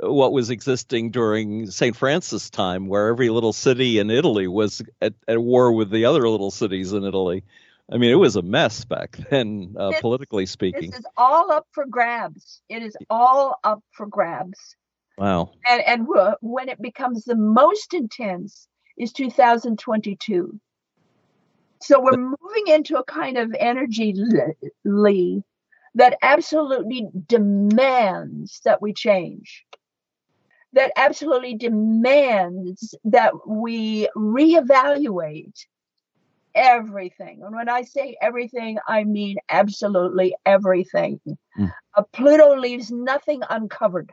what 0.02 0.32
was 0.32 0.50
existing 0.50 1.12
during 1.12 1.70
St. 1.72 1.96
Francis 1.96 2.50
time, 2.50 2.88
where 2.88 3.08
every 3.08 3.30
little 3.30 3.54
city 3.54 4.00
in 4.00 4.10
Italy 4.10 4.48
was 4.48 4.82
at, 5.02 5.14
at, 5.28 5.40
war 5.40 5.72
with 5.72 5.90
the 5.90 6.06
other 6.06 6.28
little 6.28 6.52
cities 6.52 6.94
in 6.94 7.04
Italy. 7.04 7.44
I 7.92 7.98
mean, 7.98 8.12
it 8.12 8.16
was 8.16 8.36
a 8.36 8.42
mess 8.42 8.84
back 8.84 9.18
then, 9.30 9.76
uh, 9.80 9.92
this, 9.92 10.02
politically 10.02 10.48
speaking. 10.48 10.92
This 10.92 11.02
is 11.02 11.06
all 11.16 11.52
up 11.52 11.68
for 11.72 11.86
grabs. 11.86 12.62
It 12.68 12.84
is 12.84 12.98
all 13.10 13.60
up 13.64 13.84
for 13.92 14.06
grabs. 14.06 14.76
Wow. 15.18 15.52
And 15.68 15.82
and 15.82 16.08
when 16.42 16.70
it 16.70 16.82
becomes 16.82 17.24
the 17.24 17.36
most 17.36 17.94
intense 17.94 18.68
is 18.98 19.14
2022. 19.14 20.60
So 21.82 22.02
we're 22.02 22.18
moving 22.18 22.68
into 22.68 22.98
a 22.98 23.04
kind 23.04 23.38
of 23.38 23.54
energy, 23.60 24.16
Lee, 24.86 25.44
that 25.96 26.18
absolutely 26.22 27.08
demands 27.28 28.62
that 28.66 28.82
we 28.82 28.94
change, 28.94 29.66
that 30.74 30.92
absolutely 30.96 31.56
demands 31.56 32.96
that 33.04 33.34
we 33.48 34.10
reevaluate 34.16 35.66
everything. 36.56 37.44
And 37.44 37.56
when 37.56 37.70
I 37.70 37.84
say 37.84 38.18
everything, 38.22 38.78
I 38.88 39.04
mean 39.04 39.38
absolutely 39.50 40.36
everything. 40.46 41.20
Mm. 41.58 41.74
Uh, 41.96 42.04
Pluto 42.14 42.56
leaves 42.58 42.92
nothing 42.92 43.42
uncovered. 43.50 44.12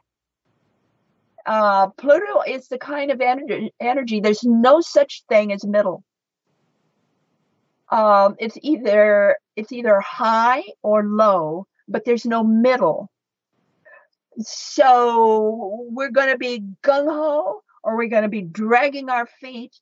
Uh, 1.44 1.88
Pluto 1.90 2.42
is 2.46 2.68
the 2.68 2.78
kind 2.78 3.11
of 3.11 3.20
energy, 3.20 3.75
energy, 3.80 4.20
there's 4.20 4.44
no 4.44 4.80
such 4.80 5.25
thing 5.28 5.52
as 5.52 5.66
middle. 5.66 6.04
Um, 7.90 8.37
it's 8.38 8.56
either 8.62 9.37
it's 9.54 9.72
either 9.72 10.00
high 10.00 10.62
or 10.82 11.04
low, 11.04 11.66
but 11.88 12.04
there's 12.04 12.25
no 12.25 12.42
middle. 12.42 13.11
So 14.38 15.87
we're 15.90 16.11
going 16.11 16.30
to 16.30 16.38
be 16.38 16.64
gung 16.82 17.06
ho, 17.06 17.62
or 17.82 17.96
we're 17.96 18.08
going 18.08 18.22
to 18.22 18.30
be 18.30 18.40
dragging 18.40 19.11
our 19.11 19.26
feet, 19.26 19.78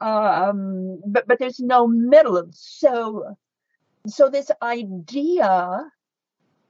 um, 0.00 1.02
but 1.04 1.26
but 1.26 1.38
there's 1.38 1.60
no 1.60 1.86
middle. 1.86 2.48
So 2.52 3.36
so 4.06 4.30
this 4.30 4.50
idea 4.62 5.90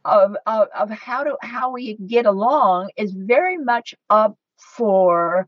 of, 0.05 0.37
of 0.47 0.69
of 0.79 0.91
how 0.91 1.25
to 1.25 1.37
how 1.43 1.73
we 1.73 1.95
get 1.95 2.27
along 2.27 2.91
is 2.97 3.13
very 3.13 3.59
much 3.59 3.95
up 4.09 4.37
for 4.57 5.47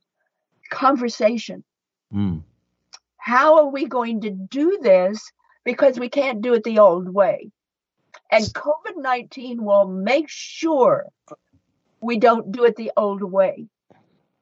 conversation. 0.71 1.65
Mm. 2.13 2.43
How 3.17 3.59
are 3.59 3.69
we 3.69 3.87
going 3.87 4.23
to 4.23 4.31
do 4.31 4.79
this? 4.83 5.31
Because 5.65 5.99
we 5.99 6.09
can't 6.09 6.43
do 6.43 6.55
it 6.55 6.65
the 6.65 6.81
old 6.81 7.09
way. 7.09 7.51
And 8.31 8.45
COVID 8.45 8.97
19 8.97 9.63
will 9.63 9.87
make 9.87 10.29
sure 10.29 11.07
we 12.01 12.19
don't 12.19 12.51
do 12.51 12.65
it 12.65 12.77
the 12.77 12.93
old 12.97 13.23
way. 13.23 13.69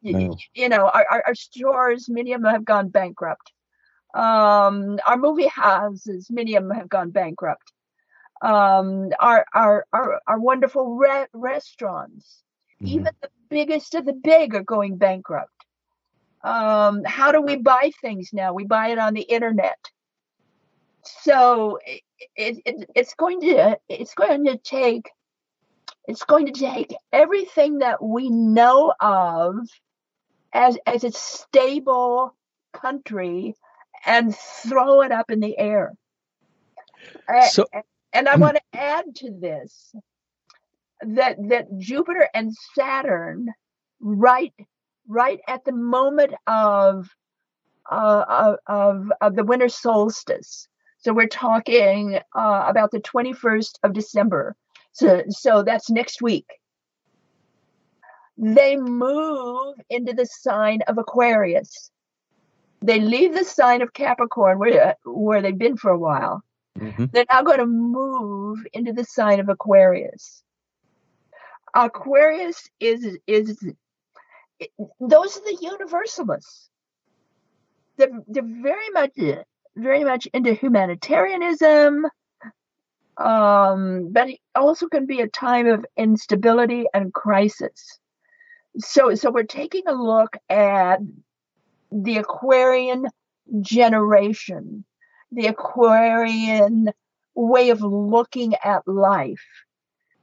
No. 0.02 0.37
You 0.55 0.69
know, 0.71 0.88
our, 0.88 1.07
our, 1.11 1.23
our, 1.26 1.35
stores, 1.35 2.09
many 2.09 2.33
of 2.33 2.40
them 2.40 2.50
have 2.50 2.64
gone 2.64 2.88
bankrupt. 2.88 3.52
Um, 4.14 4.99
our 5.07 5.19
movie 5.19 5.47
houses, 5.47 6.29
many 6.31 6.55
of 6.57 6.64
them 6.64 6.75
have 6.75 6.88
gone 6.88 7.11
bankrupt. 7.11 7.71
Um, 8.43 9.11
our, 9.21 9.45
our, 9.53 9.87
our, 9.93 10.21
our 10.27 10.41
wonderful 10.41 10.97
re- 10.97 11.27
restaurants, 11.33 12.43
mm-hmm. 12.83 12.87
even 12.87 13.11
the 13.21 13.31
biggest 13.51 13.95
of 13.95 14.07
the 14.07 14.15
big 14.15 14.55
are 14.55 14.63
going 14.63 14.97
bankrupt. 14.97 15.53
Um, 16.43 17.05
how 17.05 17.33
do 17.33 17.43
we 17.43 17.57
buy 17.57 17.91
things 18.01 18.31
now? 18.33 18.55
We 18.55 18.65
buy 18.65 18.89
it 18.89 18.99
on 18.99 19.13
the 19.13 19.23
internet. 19.23 19.79
So 21.03 21.79
it, 21.85 22.03
it, 22.65 22.91
it's 22.95 23.15
going 23.15 23.41
to 23.41 23.79
it's 23.89 24.15
going 24.15 24.47
to 24.47 24.59
take 24.59 25.11
it's 26.07 26.25
going 26.25 26.47
to 26.47 26.53
take 26.53 26.95
everything 27.13 27.79
that 27.79 28.03
we 28.03 28.31
know 28.31 28.93
of 29.01 29.57
as 30.53 30.79
as 30.87 31.05
a 31.05 31.13
stable 31.13 32.35
country 32.73 33.55
and 34.05 34.35
throw 34.35 35.03
it 35.03 35.13
up 35.13 35.31
in 35.31 35.41
the 35.41 35.57
air. 35.59 35.95
So, 37.51 37.67
and, 38.12 38.29
I 38.29 38.37
want 38.37 38.57
to 38.57 38.79
add 38.79 39.14
to 39.17 39.31
this 39.31 39.95
that 41.00 41.37
that 41.49 41.67
Jupiter 41.79 42.29
and 42.35 42.55
Saturn 42.75 43.49
right 44.00 44.55
right 45.09 45.40
at 45.49 45.64
the 45.64 45.73
moment 45.73 46.35
of 46.47 47.09
uh, 47.90 48.57
of, 48.67 49.11
of 49.21 49.37
the 49.37 49.45
winter 49.45 49.69
solstice. 49.69 50.69
So 50.99 51.12
we're 51.12 51.26
talking 51.26 52.19
uh, 52.37 52.64
about 52.69 52.90
the 52.90 53.00
21st 53.00 53.79
of 53.83 53.93
December. 53.95 54.55
So 54.93 55.23
so 55.31 55.62
that's 55.62 55.90
next 55.90 56.21
week 56.21 56.47
they 58.40 58.76
move 58.76 59.76
into 59.90 60.14
the 60.14 60.25
sign 60.25 60.81
of 60.88 60.97
Aquarius. 60.97 61.90
They 62.81 62.99
leave 62.99 63.35
the 63.35 63.45
sign 63.45 63.83
of 63.83 63.93
Capricorn 63.93 64.59
where, 64.59 64.97
where 65.05 65.43
they've 65.43 65.57
been 65.57 65.76
for 65.76 65.91
a 65.91 65.99
while. 65.99 66.43
Mm-hmm. 66.80 67.06
They're 67.12 67.26
now 67.30 67.43
going 67.43 67.58
to 67.58 67.66
move 67.66 68.58
into 68.73 68.93
the 68.93 69.04
sign 69.04 69.40
of 69.40 69.49
Aquarius. 69.49 70.43
Aquarius 71.75 72.69
is 72.80 73.19
is 73.26 73.56
those 74.99 75.36
are 75.36 75.45
the 75.45 75.58
universalists. 75.60 76.69
They're, 77.97 78.08
they're 78.26 78.43
very 78.43 78.90
much 78.90 79.12
very 79.76 80.04
much 80.04 80.26
into 80.34 80.52
humanitarianism, 80.52 82.06
um, 83.16 84.08
but 84.12 84.30
it 84.30 84.38
also 84.54 84.88
can 84.88 85.06
be 85.06 85.21
a 85.21 85.28
time 85.28 85.66
of 85.66 85.86
instability 85.97 86.86
and 86.93 87.12
crisis 87.12 88.00
so 88.78 89.14
so 89.14 89.30
we're 89.30 89.43
taking 89.43 89.82
a 89.86 89.93
look 89.93 90.36
at 90.49 91.00
the 91.90 92.19
Aquarian 92.19 93.06
generation, 93.60 94.84
the 95.32 95.47
Aquarian 95.47 96.90
way 97.34 97.71
of 97.71 97.82
looking 97.82 98.54
at 98.64 98.86
life. 98.86 99.47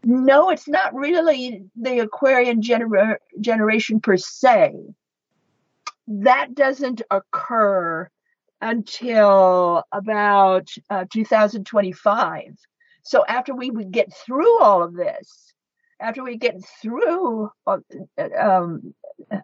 No, 0.03 0.49
it's 0.49 0.67
not 0.67 0.93
really 0.93 1.65
the 1.75 1.99
Aquarian 1.99 2.61
gener- 2.61 3.17
generation 3.41 3.99
per 3.99 4.17
se. 4.17 4.73
That 6.07 6.55
doesn't 6.55 7.01
occur 7.09 8.09
until 8.61 9.83
about 9.91 10.69
uh, 10.89 11.05
2025. 11.11 12.55
So 13.03 13.25
after 13.25 13.55
we 13.55 13.69
get 13.85 14.13
through 14.13 14.59
all 14.61 14.83
of 14.83 14.95
this, 14.95 15.53
after 15.99 16.23
we 16.23 16.37
get 16.37 16.63
through 16.81 17.49
uh, 17.65 17.77
um, 18.39 18.93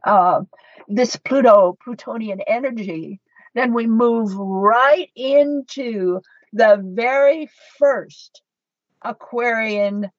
uh, 0.04 0.42
this 0.88 1.16
Pluto 1.16 1.78
Plutonian 1.84 2.42
energy, 2.42 3.20
then 3.54 3.74
we 3.74 3.88
move 3.88 4.34
right 4.36 5.10
into 5.16 6.22
the 6.54 6.80
very 6.84 7.50
first 7.78 8.42
Aquarian 9.02 10.10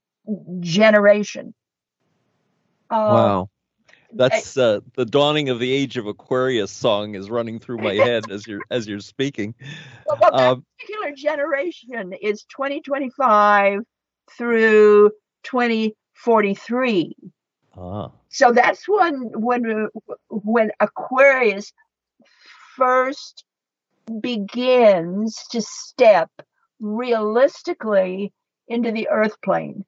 generation. 0.60 1.54
Uh, 2.90 2.96
wow. 2.96 3.50
That's 4.16 4.56
uh, 4.56 4.80
the 4.94 5.04
dawning 5.04 5.48
of 5.48 5.58
the 5.58 5.72
age 5.72 5.96
of 5.96 6.06
Aquarius 6.06 6.70
song 6.70 7.16
is 7.16 7.30
running 7.30 7.58
through 7.58 7.78
my 7.78 7.94
head 8.04 8.30
as 8.30 8.46
you're 8.46 8.62
as 8.70 8.86
you're 8.86 9.00
speaking. 9.00 9.54
Well, 10.06 10.18
well 10.20 10.30
that 10.30 10.40
um, 10.40 10.64
particular 10.78 11.12
generation 11.16 12.12
is 12.22 12.44
2025 12.44 13.80
through 14.30 15.10
2043. 15.42 17.16
Ah. 17.76 18.10
So 18.28 18.52
that's 18.52 18.88
when 18.88 19.30
when 19.34 19.88
when 20.28 20.70
Aquarius 20.78 21.72
first 22.76 23.44
begins 24.20 25.42
to 25.50 25.62
step 25.62 26.30
realistically 26.80 28.32
into 28.68 28.92
the 28.92 29.08
earth 29.10 29.40
plane. 29.42 29.84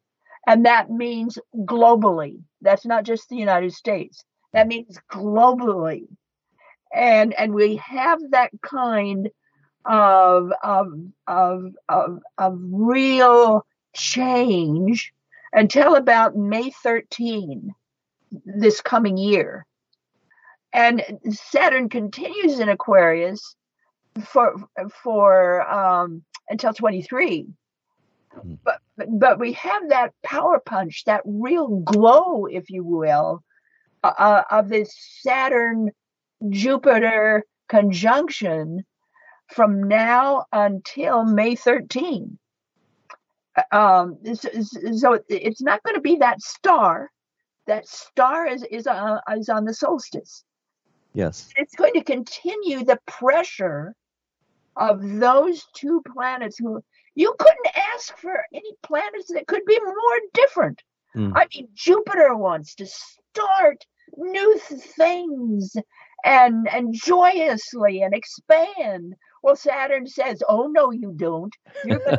And 0.46 0.64
that 0.66 0.90
means 0.90 1.38
globally. 1.57 2.42
That's 2.61 2.87
not 2.87 3.05
just 3.05 3.29
the 3.29 3.37
United 3.37 3.72
States. 3.72 4.25
That 4.53 4.68
means 4.68 4.99
globally. 5.11 6.07
And 6.94 7.35
and 7.35 7.53
we 7.53 7.77
have 7.77 8.20
that 8.31 8.51
kind 8.62 9.29
of 9.85 10.53
of 10.62 10.87
of 11.27 11.75
of, 11.88 12.20
of 12.38 12.59
real 12.62 13.66
change 13.94 15.12
until 15.53 15.96
about 15.96 16.37
May 16.37 16.70
13 16.70 17.75
this 18.44 18.81
coming 18.81 19.16
year. 19.16 19.66
And 20.76 21.02
Saturn 21.30 21.88
continues 21.88 22.60
in 22.60 22.68
Aquarius 22.68 23.56
for 24.22 24.54
for 25.02 25.68
um, 25.68 26.22
until 26.48 26.72
23. 26.72 27.46
Hmm. 28.32 28.54
But, 28.64 28.80
but 29.08 29.38
we 29.38 29.52
have 29.54 29.88
that 29.88 30.12
power 30.22 30.60
punch, 30.64 31.04
that 31.06 31.22
real 31.24 31.80
glow, 31.80 32.46
if 32.46 32.70
you 32.70 32.84
will, 32.84 33.42
uh, 34.04 34.12
uh 34.18 34.42
of 34.50 34.68
this 34.68 34.94
Saturn 35.22 35.90
Jupiter 36.50 37.44
conjunction 37.68 38.84
from 39.48 39.88
now 39.88 40.44
until 40.52 41.24
May 41.24 41.56
13 41.56 42.38
um, 43.72 44.18
so 44.92 45.18
it's 45.28 45.62
not 45.62 45.82
going 45.82 45.94
to 45.94 46.00
be 46.00 46.16
that 46.16 46.40
star. 46.42 47.10
That 47.66 47.88
star 47.88 48.46
is 48.46 48.62
is, 48.70 48.86
uh, 48.86 49.18
is 49.36 49.48
on 49.48 49.64
the 49.64 49.74
solstice. 49.74 50.44
Yes, 51.16 51.48
it's 51.57 51.74
going 51.74 51.94
to 51.94 52.05
continue 52.05 52.85
the 52.85 52.98
pressure 53.07 53.94
of 54.76 55.00
those 55.02 55.64
two 55.74 56.02
planets. 56.12 56.59
Who 56.59 56.83
you 57.14 57.35
couldn't 57.38 57.79
ask 57.94 58.14
for 58.18 58.44
any 58.52 58.72
planets 58.83 59.33
that 59.33 59.46
could 59.46 59.64
be 59.64 59.81
more 59.81 60.20
different. 60.35 60.83
Mm. 61.16 61.33
I 61.35 61.46
mean, 61.55 61.68
Jupiter 61.72 62.37
wants 62.37 62.74
to 62.74 62.87
start 62.87 63.87
new 64.14 64.59
things 64.59 65.74
and 66.22 66.68
and 66.68 66.92
joyously 66.92 68.02
and 68.02 68.12
expand. 68.14 69.14
Well, 69.42 69.57
Saturn 69.57 70.07
says, 70.07 70.42
"Oh 70.46 70.66
no, 70.66 70.90
you 70.90 71.14
don't. 71.16 71.57
You're 71.87 72.00
gonna 72.00 72.18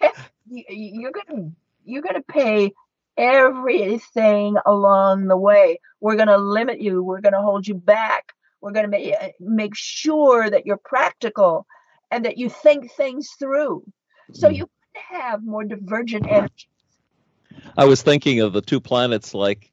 you're 0.48 1.12
gonna 1.12 1.50
you're 1.84 2.02
gonna 2.02 2.22
pay 2.22 2.72
everything 3.20 4.56
along 4.66 5.26
the 5.26 5.36
way. 5.36 5.80
We're 6.00 6.16
gonna 6.16 6.38
limit 6.38 6.80
you. 6.80 7.02
We're 7.02 7.20
gonna 7.20 7.42
hold 7.42 7.68
you 7.68 7.74
back. 7.74 8.32
We're 8.60 8.72
going 8.72 8.84
to 8.84 8.90
make, 8.90 9.14
make 9.40 9.74
sure 9.74 10.48
that 10.48 10.66
you're 10.66 10.76
practical 10.76 11.66
and 12.10 12.24
that 12.24 12.38
you 12.38 12.48
think 12.48 12.92
things 12.92 13.30
through. 13.38 13.84
So 14.32 14.48
mm. 14.48 14.56
you 14.58 14.70
have 14.92 15.42
more 15.42 15.64
divergent 15.64 16.26
energies. 16.28 16.66
I 17.76 17.84
was 17.84 18.02
thinking 18.02 18.40
of 18.40 18.52
the 18.52 18.60
two 18.60 18.80
planets 18.80 19.34
like 19.34 19.72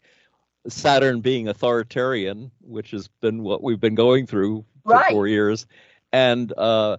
Saturn 0.68 1.22
being 1.22 1.48
authoritarian, 1.48 2.52
which 2.62 2.92
has 2.92 3.08
been 3.22 3.44
what 3.44 3.62
we've 3.62 3.80
been 3.80 3.96
going 3.96 4.26
through 4.28 4.66
for 4.84 4.94
right. 4.94 5.12
four 5.12 5.28
years, 5.28 5.68
and 6.12 6.52
uh, 6.58 6.98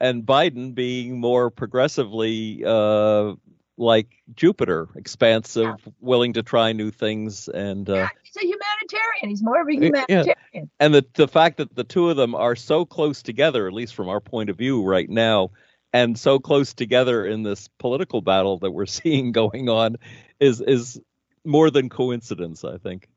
and 0.00 0.24
Biden 0.24 0.74
being 0.74 1.20
more 1.20 1.50
progressively 1.50 2.64
uh, 2.64 3.34
like 3.78 4.22
Jupiter, 4.34 4.88
expansive, 4.96 5.76
yeah. 5.84 5.92
willing 6.00 6.34
to 6.34 6.42
try 6.42 6.72
new 6.72 6.90
things, 6.90 7.48
and 7.48 7.88
uh, 7.88 7.94
yeah, 7.94 8.08
he's 8.22 8.36
a 8.36 8.46
humanitarian. 8.46 9.28
He's 9.28 9.42
more 9.42 9.60
of 9.60 9.68
a 9.68 9.72
humanitarian. 9.72 10.36
Yeah. 10.52 10.62
And 10.80 10.94
the 10.94 11.06
the 11.14 11.28
fact 11.28 11.58
that 11.58 11.74
the 11.74 11.84
two 11.84 12.10
of 12.10 12.16
them 12.16 12.34
are 12.34 12.56
so 12.56 12.84
close 12.84 13.22
together, 13.22 13.66
at 13.66 13.72
least 13.72 13.94
from 13.94 14.08
our 14.08 14.20
point 14.20 14.50
of 14.50 14.58
view 14.58 14.84
right 14.84 15.08
now, 15.08 15.50
and 15.92 16.18
so 16.18 16.38
close 16.38 16.74
together 16.74 17.24
in 17.24 17.42
this 17.42 17.68
political 17.78 18.20
battle 18.20 18.58
that 18.58 18.72
we're 18.72 18.86
seeing 19.00 19.32
going 19.32 19.68
on, 19.68 19.96
is 20.40 20.60
is 20.60 21.00
more 21.44 21.70
than 21.70 21.88
coincidence, 21.88 22.64
I 22.64 22.78
think. 22.78 23.08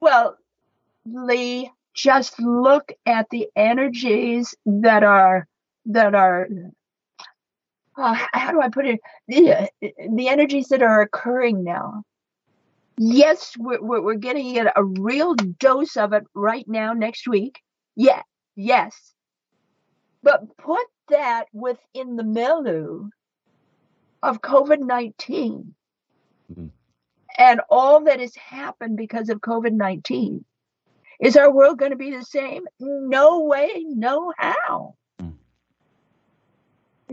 Well, 0.00 0.36
Lee, 1.06 1.70
just 1.94 2.40
look 2.40 2.92
at 3.06 3.28
the 3.30 3.48
energies 3.56 4.54
that 4.66 5.04
are 5.04 5.46
that 5.86 6.14
are 6.14 6.48
uh, 7.96 8.14
how 8.32 8.52
do 8.52 8.60
I 8.60 8.68
put 8.68 8.86
it? 8.86 9.00
The, 9.28 9.68
the 9.80 10.28
energies 10.28 10.68
that 10.68 10.82
are 10.82 11.00
occurring 11.00 11.64
now. 11.64 12.04
Yes, 12.98 13.54
we're, 13.58 13.82
we're, 13.82 14.02
we're 14.02 14.14
getting 14.14 14.58
a 14.58 14.84
real 14.84 15.34
dose 15.34 15.96
of 15.96 16.12
it 16.12 16.24
right 16.34 16.66
now 16.68 16.92
next 16.92 17.26
week. 17.26 17.60
Yeah, 17.96 18.22
yes. 18.54 19.14
But 20.22 20.56
put 20.56 20.86
that 21.08 21.46
within 21.52 22.16
the 22.16 22.24
milieu 22.24 23.08
of 24.22 24.40
COVID 24.40 24.78
19 24.78 25.74
mm-hmm. 26.52 26.66
and 27.38 27.60
all 27.68 28.04
that 28.04 28.20
has 28.20 28.34
happened 28.36 28.96
because 28.96 29.28
of 29.30 29.40
COVID 29.40 29.72
19. 29.72 30.44
Is 31.20 31.36
our 31.36 31.52
world 31.52 31.78
going 31.78 31.90
to 31.90 31.96
be 31.96 32.10
the 32.10 32.24
same? 32.24 32.64
No 32.78 33.40
way, 33.44 33.84
no 33.86 34.32
how 34.36 34.94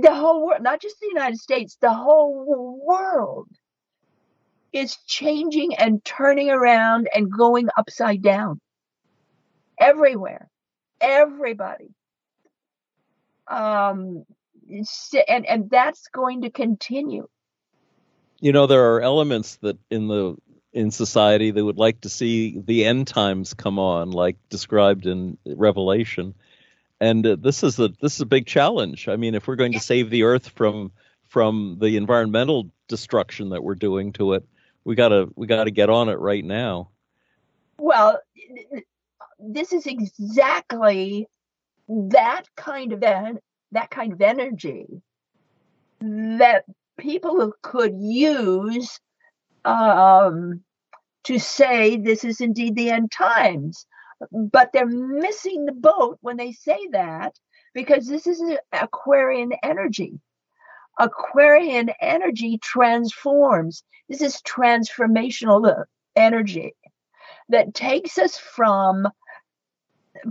the 0.02 0.14
whole 0.14 0.46
world, 0.46 0.62
not 0.62 0.82
just 0.82 1.00
the 1.00 1.08
United 1.08 1.38
States, 1.38 1.78
the 1.82 1.94
whole 1.94 2.80
world 2.86 3.48
is 4.72 4.98
changing 5.08 5.76
and 5.76 6.04
turning 6.04 6.50
around 6.50 7.10
and 7.14 7.32
going 7.32 7.70
upside 7.78 8.22
down 8.22 8.60
everywhere. 9.80 10.50
Everybody. 11.02 11.90
Um, 13.48 14.26
and 15.28 15.46
and 15.46 15.70
that's 15.70 16.08
going 16.10 16.42
to 16.42 16.52
continue. 16.52 17.28
You 18.40 18.52
know, 18.52 18.68
there 18.68 18.94
are 18.94 19.02
elements 19.02 19.56
that 19.62 19.78
in 19.90 20.08
the 20.08 20.36
in 20.72 20.92
society 20.92 21.52
they 21.52 21.62
would 21.62 21.78
like 21.78 22.02
to 22.02 22.10
see 22.10 22.60
the 22.60 22.86
end 22.86 23.08
times 23.08 23.54
come 23.54 23.80
on, 23.80 24.12
like 24.12 24.38
described 24.50 25.08
in 25.08 25.38
Revelation 25.46 26.36
and 27.00 27.26
uh, 27.26 27.38
this 27.40 27.64
is 27.64 27.80
a 27.80 27.90
this 28.02 28.16
is 28.16 28.22
a 28.22 28.26
big 28.26 28.46
challenge. 28.46 29.08
I 29.08 29.16
mean, 29.16 29.36
if 29.36 29.48
we're 29.48 29.56
going 29.56 29.74
to 29.74 29.80
save 29.80 30.10
the 30.10 30.24
Earth 30.24 30.50
from 30.50 30.92
from 31.28 31.78
the 31.80 31.98
environmental 31.98 32.72
destruction 32.88 33.50
that 33.50 33.64
we're 33.64 33.76
doing 33.76 34.14
to 34.14 34.34
it, 34.34 34.48
we 34.84 34.96
gotta 34.96 35.30
we 35.36 35.48
gotta 35.48 35.72
get 35.72 35.90
on 35.90 36.10
it 36.10 36.20
right 36.20 36.44
now. 36.44 36.90
Well, 37.78 38.20
this 39.40 39.72
is 39.72 39.86
exactly 39.86 41.28
that 41.88 42.44
kind 42.56 42.94
of 42.94 43.04
en- 43.04 43.40
that 43.72 43.90
kind 43.90 44.14
of 44.14 44.22
energy 44.22 45.02
that 46.02 46.66
people 46.98 47.54
could 47.62 47.94
use 47.98 49.00
um, 49.66 50.62
to 51.24 51.40
say 51.40 51.98
this 51.98 52.24
is 52.24 52.42
indeed 52.42 52.76
the 52.76 52.90
end 52.90 53.12
times 53.12 53.86
but 54.32 54.72
they're 54.74 54.86
missing 54.86 55.66
the 55.66 55.72
boat 55.72 56.18
when 56.22 56.38
they 56.38 56.52
say 56.52 56.88
that 56.92 57.38
because 57.74 58.08
this 58.08 58.28
is 58.28 58.42
Aquarian 58.74 59.54
energy. 59.64 60.20
Aquarian 61.00 61.90
energy 62.02 62.58
transforms. 62.62 63.84
This 64.10 64.22
is 64.22 64.42
transformational 64.42 65.86
energy 66.16 66.76
that 67.50 67.74
takes 67.74 68.18
us 68.18 68.38
from 68.38 69.08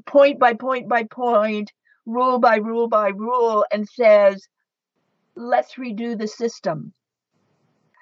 point 0.06 0.38
by 0.38 0.54
point 0.54 0.88
by 0.88 1.04
point, 1.04 1.72
rule 2.06 2.38
by 2.38 2.56
rule 2.56 2.88
by 2.88 3.08
rule, 3.08 3.64
and 3.72 3.88
says, 3.88 4.46
let's 5.34 5.74
redo 5.74 6.18
the 6.18 6.28
system. 6.28 6.92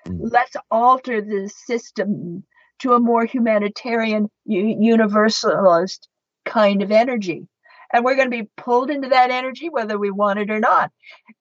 Mm. 0.06 0.28
Let's 0.32 0.56
alter 0.70 1.20
the 1.20 1.48
system 1.48 2.44
to 2.80 2.94
a 2.94 3.00
more 3.00 3.24
humanitarian, 3.24 4.30
universalist 4.44 6.08
kind 6.44 6.82
of 6.82 6.92
energy. 6.92 7.48
And 7.92 8.04
we're 8.04 8.16
going 8.16 8.30
to 8.30 8.42
be 8.42 8.50
pulled 8.56 8.90
into 8.90 9.08
that 9.08 9.30
energy 9.30 9.68
whether 9.68 9.98
we 9.98 10.10
want 10.10 10.38
it 10.38 10.50
or 10.50 10.58
not. 10.58 10.90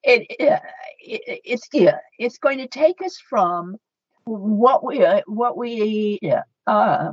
It, 0.04 0.28
it, 0.30 0.62
it's 1.00 1.68
it's 2.20 2.38
going 2.38 2.60
to 2.60 2.68
take 2.68 3.02
us 3.02 3.18
from 3.18 3.78
what 4.26 4.84
we 4.84 5.06
what 5.26 5.58
we 5.58 6.20
uh, 6.68 7.12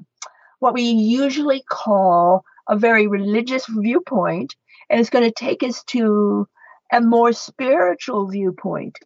what 0.58 0.74
we 0.74 0.82
usually 0.82 1.62
call 1.68 2.44
a 2.68 2.76
very 2.76 3.06
religious 3.06 3.66
viewpoint, 3.66 4.54
and 4.88 5.00
it's 5.00 5.10
going 5.10 5.24
to 5.24 5.32
take 5.32 5.62
us 5.62 5.82
to 5.84 6.46
a 6.92 7.00
more 7.00 7.32
spiritual 7.32 8.28
viewpoint. 8.28 8.98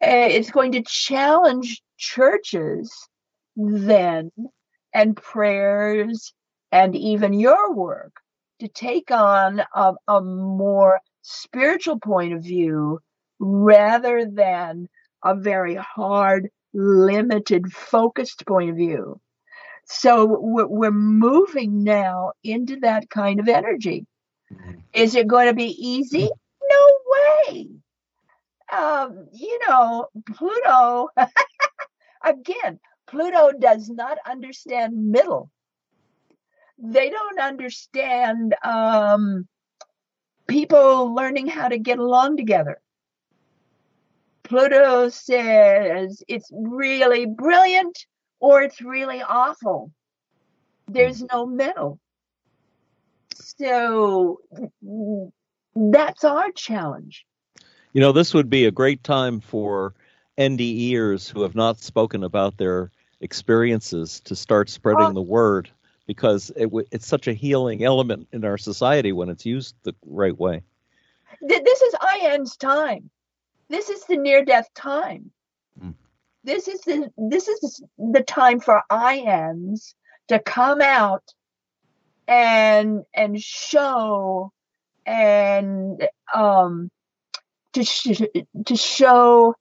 It's 0.00 0.50
going 0.50 0.72
to 0.72 0.82
challenge 0.82 1.82
churches 1.98 3.08
then 3.58 4.30
and 4.94 5.16
prayers 5.16 6.32
and 6.72 6.94
even 6.94 7.32
your 7.32 7.74
work 7.74 8.12
to 8.60 8.68
take 8.68 9.10
on 9.10 9.62
a, 9.74 9.94
a 10.06 10.20
more 10.20 11.00
spiritual 11.22 11.98
point 11.98 12.32
of 12.32 12.42
view 12.42 13.00
rather 13.38 14.24
than 14.24 14.88
a 15.24 15.34
very 15.34 15.74
hard, 15.74 16.48
limited, 16.72 17.72
focused 17.72 18.46
point 18.46 18.70
of 18.70 18.76
view. 18.76 19.20
So 19.84 20.38
we're, 20.40 20.90
moving 20.90 21.82
now 21.82 22.32
into 22.44 22.76
that 22.80 23.08
kind 23.08 23.40
of 23.40 23.48
energy. 23.48 24.06
Mm-hmm. 24.52 24.72
Is 24.92 25.14
it 25.14 25.26
going 25.26 25.46
to 25.48 25.54
be 25.54 25.74
easy? 25.78 26.28
No 26.70 26.88
way. 27.06 27.68
Um, 28.70 29.28
you 29.32 29.58
know, 29.66 30.08
Pluto, 30.26 31.08
again, 32.24 32.78
Pluto 33.08 33.52
does 33.58 33.88
not 33.88 34.18
understand 34.28 35.10
middle. 35.10 35.50
They 36.78 37.10
don't 37.10 37.40
understand 37.40 38.54
um, 38.62 39.48
people 40.46 41.14
learning 41.14 41.48
how 41.48 41.68
to 41.68 41.78
get 41.78 41.98
along 41.98 42.36
together. 42.36 42.80
Pluto 44.44 45.08
says 45.08 46.22
it's 46.28 46.50
really 46.52 47.26
brilliant 47.26 48.06
or 48.40 48.62
it's 48.62 48.80
really 48.80 49.22
awful. 49.22 49.90
There's 50.86 51.22
no 51.22 51.46
middle. 51.46 51.98
So 53.34 54.40
that's 55.74 56.24
our 56.24 56.50
challenge. 56.52 57.24
You 57.92 58.00
know, 58.00 58.12
this 58.12 58.34
would 58.34 58.50
be 58.50 58.66
a 58.66 58.70
great 58.70 59.02
time 59.02 59.40
for 59.40 59.94
NDEers 60.38 61.28
who 61.28 61.42
have 61.42 61.54
not 61.54 61.78
spoken 61.80 62.22
about 62.22 62.56
their 62.56 62.90
experiences 63.20 64.20
to 64.20 64.36
start 64.36 64.68
spreading 64.68 64.98
well, 64.98 65.12
the 65.12 65.22
word 65.22 65.70
because 66.06 66.50
it, 66.56 66.70
it's 66.90 67.06
such 67.06 67.28
a 67.28 67.32
healing 67.32 67.84
element 67.84 68.28
in 68.32 68.44
our 68.44 68.58
society 68.58 69.12
when 69.12 69.28
it's 69.28 69.44
used 69.44 69.74
the 69.82 69.94
right 70.06 70.38
way. 70.38 70.62
This 71.40 71.82
is 71.82 71.94
IANDS' 71.94 72.56
time. 72.56 73.10
This 73.68 73.90
is 73.90 74.04
the 74.04 74.16
near 74.16 74.44
death 74.44 74.68
time. 74.74 75.30
Mm. 75.82 75.94
This 76.44 76.68
is 76.68 76.80
the 76.80 77.10
this 77.16 77.48
is 77.48 77.82
the 77.98 78.22
time 78.22 78.60
for 78.60 78.82
IANDS 78.90 79.94
to 80.28 80.38
come 80.38 80.80
out 80.80 81.24
and 82.26 83.04
and 83.14 83.40
show 83.40 84.52
and 85.04 86.06
um 86.34 86.90
to 87.74 87.84
sh- 87.84 88.22
to 88.64 88.76
show 88.76 89.54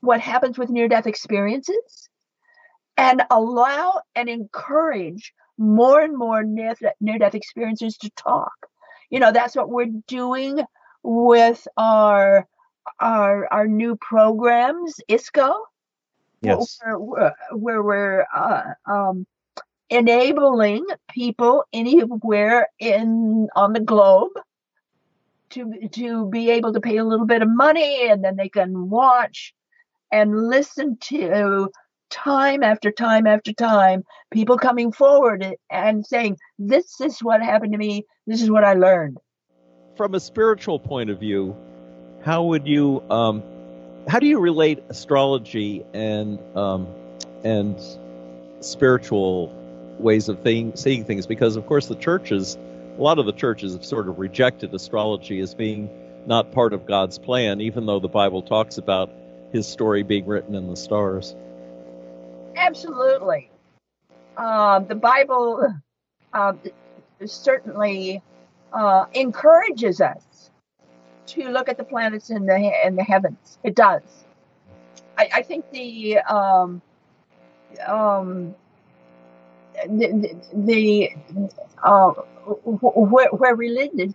what 0.00 0.20
happens 0.20 0.58
with 0.58 0.70
near 0.70 0.88
death 0.88 1.06
experiences 1.06 2.08
and 2.96 3.22
allow 3.30 4.00
and 4.14 4.28
encourage 4.28 5.32
more 5.58 6.00
and 6.00 6.16
more 6.16 6.42
near 6.42 7.18
death 7.18 7.34
experiences 7.34 7.96
to 7.98 8.10
talk. 8.10 8.54
You 9.10 9.20
know, 9.20 9.32
that's 9.32 9.56
what 9.56 9.70
we're 9.70 9.92
doing 10.06 10.60
with 11.02 11.66
our 11.76 12.46
our 13.00 13.52
our 13.52 13.66
new 13.66 13.96
programs, 13.96 15.00
ISCO. 15.08 15.54
Yes. 16.42 16.78
Where, 16.84 17.34
where 17.52 17.82
we're 17.82 18.26
uh, 18.34 18.74
um, 18.86 19.26
enabling 19.88 20.84
people 21.10 21.64
anywhere 21.72 22.68
in 22.78 23.48
on 23.56 23.72
the 23.72 23.80
globe 23.80 24.32
to 25.50 25.88
to 25.92 26.26
be 26.28 26.50
able 26.50 26.72
to 26.72 26.80
pay 26.80 26.96
a 26.96 27.04
little 27.04 27.26
bit 27.26 27.42
of 27.42 27.48
money 27.48 28.08
and 28.08 28.22
then 28.22 28.36
they 28.36 28.48
can 28.48 28.90
watch 28.90 29.54
and 30.12 30.48
listen 30.48 30.96
to 31.00 31.70
time 32.10 32.62
after 32.62 32.90
time 32.90 33.26
after 33.26 33.52
time 33.52 34.04
people 34.30 34.56
coming 34.56 34.92
forward 34.92 35.44
and 35.70 36.06
saying 36.06 36.36
this 36.58 37.00
is 37.00 37.18
what 37.20 37.42
happened 37.42 37.72
to 37.72 37.78
me. 37.78 38.04
This 38.26 38.42
is 38.42 38.50
what 38.50 38.64
i 38.64 38.74
learned. 38.74 39.18
From 39.96 40.14
a 40.14 40.20
spiritual 40.20 40.78
point 40.78 41.10
of 41.10 41.18
view 41.18 41.56
how 42.24 42.42
would 42.42 42.66
you 42.66 43.02
um, 43.08 43.42
how 44.08 44.18
do 44.18 44.26
you 44.26 44.40
relate 44.40 44.82
astrology 44.88 45.84
and 45.94 46.38
um, 46.56 46.88
and 47.44 47.80
spiritual 48.60 49.54
ways 49.98 50.28
of 50.28 50.40
thing, 50.40 50.74
seeing 50.74 51.04
things? 51.04 51.26
Because 51.26 51.56
of 51.56 51.66
course 51.66 51.86
the 51.86 51.96
churches 51.96 52.58
a 52.98 53.02
lot 53.02 53.18
of 53.18 53.26
the 53.26 53.32
churches 53.32 53.74
have 53.74 53.84
sort 53.84 54.08
of 54.08 54.18
rejected 54.18 54.74
astrology 54.74 55.38
as 55.40 55.54
being 55.54 55.90
not 56.26 56.50
part 56.50 56.72
of 56.72 56.86
God's 56.86 57.18
plan 57.18 57.60
even 57.60 57.86
though 57.86 58.00
the 58.00 58.08
Bible 58.08 58.42
talks 58.42 58.78
about 58.78 59.10
his 59.52 59.66
story 59.66 60.02
being 60.02 60.26
written 60.26 60.54
in 60.54 60.68
the 60.68 60.76
stars. 60.76 61.34
Absolutely. 62.56 63.50
Um, 64.36 64.86
the 64.86 64.94
Bible 64.94 65.66
uh, 66.32 66.52
certainly 67.24 68.22
uh, 68.72 69.06
encourages 69.14 70.00
us 70.00 70.50
to 71.26 71.48
look 71.48 71.68
at 71.68 71.76
the 71.76 71.84
planets 71.84 72.30
in 72.30 72.46
the 72.46 72.86
in 72.86 72.96
the 72.96 73.02
heavens. 73.02 73.58
It 73.64 73.74
does. 73.74 74.02
I, 75.18 75.28
I 75.34 75.42
think 75.42 75.70
the 75.70 76.18
um, 76.20 76.82
um, 77.86 78.54
the, 79.86 80.36
the 80.52 81.10
uh, 81.82 82.10
where, 82.64 83.28
where 83.30 83.54
religion 83.54 84.14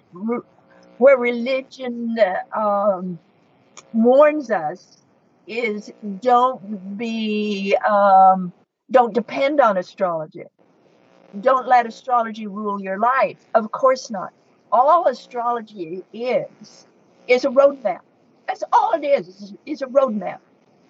where 0.97 1.17
religion 1.17 2.17
um, 2.55 3.19
warns 3.93 4.51
us 4.51 5.00
is 5.51 5.91
don't 6.21 6.97
be 6.97 7.75
um, 7.77 8.53
don't 8.89 9.13
depend 9.13 9.59
on 9.59 9.77
astrology. 9.77 10.43
Don't 11.39 11.67
let 11.67 11.85
astrology 11.85 12.47
rule 12.47 12.81
your 12.81 12.99
life. 12.99 13.37
Of 13.53 13.71
course 13.71 14.09
not. 14.09 14.31
All 14.71 15.07
astrology 15.07 16.03
is 16.13 16.87
is 17.27 17.45
a 17.45 17.49
roadmap. 17.49 17.99
That's 18.47 18.63
all 18.73 18.93
it 18.93 19.05
is 19.05 19.53
is 19.65 19.81
a 19.81 19.87
roadmap. 19.87 20.39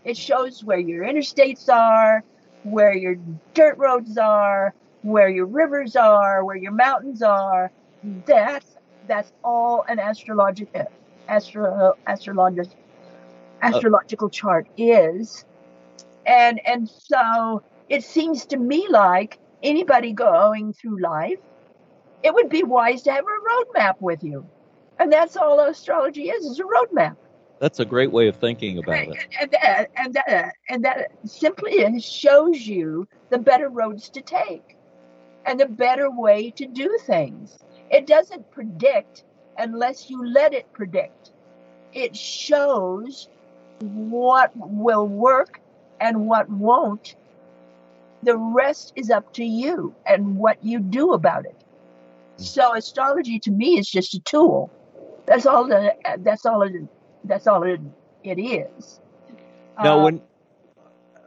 It 0.03 0.17
shows 0.17 0.63
where 0.63 0.79
your 0.79 1.05
interstates 1.05 1.69
are 1.69 2.23
where 2.63 2.95
your 2.95 3.15
dirt 3.53 3.77
roads 3.77 4.17
are, 4.17 4.73
where 5.01 5.29
your 5.29 5.45
rivers 5.45 5.95
are, 5.95 6.43
where 6.45 6.55
your 6.55 6.71
mountains 6.71 7.21
are. 7.21 7.71
That's 8.25 8.75
that's 9.07 9.31
all 9.43 9.83
an 9.87 9.99
astrological 9.99 10.85
astro 11.27 11.93
astrological 12.07 12.77
Uh, 13.61 13.67
astrological 13.67 14.29
chart 14.29 14.67
is. 14.77 15.45
And 16.25 16.59
and 16.65 16.89
so 16.89 17.63
it 17.89 18.03
seems 18.03 18.45
to 18.47 18.57
me 18.57 18.87
like 18.89 19.39
anybody 19.63 20.13
going 20.13 20.73
through 20.73 21.01
life, 21.01 21.39
it 22.23 22.33
would 22.33 22.49
be 22.49 22.63
wise 22.63 23.01
to 23.03 23.11
have 23.11 23.25
a 23.25 23.79
roadmap 23.79 23.95
with 23.99 24.23
you. 24.23 24.45
And 24.99 25.11
that's 25.11 25.35
all 25.35 25.59
astrology 25.59 26.29
is, 26.29 26.45
is 26.45 26.59
a 26.59 26.63
roadmap. 26.63 27.15
That's 27.59 27.79
a 27.79 27.85
great 27.85 28.11
way 28.11 28.27
of 28.27 28.35
thinking 28.37 28.79
about 28.79 29.07
it. 29.07 29.17
And 29.39 29.51
that, 29.51 29.91
and 29.95 30.13
that, 30.13 30.53
and 30.69 30.83
that 30.85 31.11
simply 31.25 31.99
shows 31.99 32.65
you 32.65 33.07
the 33.29 33.37
better 33.37 33.69
roads 33.69 34.09
to 34.09 34.21
take 34.21 34.77
and 35.45 35.59
the 35.59 35.67
better 35.67 36.09
way 36.09 36.51
to 36.51 36.65
do 36.65 36.97
things. 37.05 37.59
It 37.89 38.07
doesn't 38.07 38.49
predict 38.51 39.25
unless 39.57 40.09
you 40.09 40.25
let 40.25 40.53
it 40.53 40.71
predict. 40.73 41.31
It 41.93 42.15
shows 42.15 43.29
what 43.81 44.51
will 44.55 45.07
work 45.07 45.59
and 45.99 46.27
what 46.27 46.49
won't. 46.49 47.15
The 48.23 48.37
rest 48.37 48.93
is 48.95 49.09
up 49.09 49.33
to 49.33 49.43
you 49.43 49.95
and 50.05 50.37
what 50.37 50.63
you 50.63 50.79
do 50.79 51.13
about 51.13 51.45
it. 51.45 51.55
Hmm. 52.37 52.43
So 52.43 52.75
astrology 52.75 53.39
to 53.39 53.51
me 53.51 53.79
is 53.79 53.89
just 53.89 54.13
a 54.13 54.19
tool. 54.19 54.71
That's 55.25 55.45
all 55.45 55.67
the, 55.67 55.95
that's 56.19 56.45
all 56.45 56.61
it 56.63 56.87
that's 57.23 57.47
all 57.47 57.63
it, 57.63 57.79
it 58.23 58.39
is. 58.39 58.99
Now, 59.81 59.99
uh, 59.99 60.03
when 60.03 60.21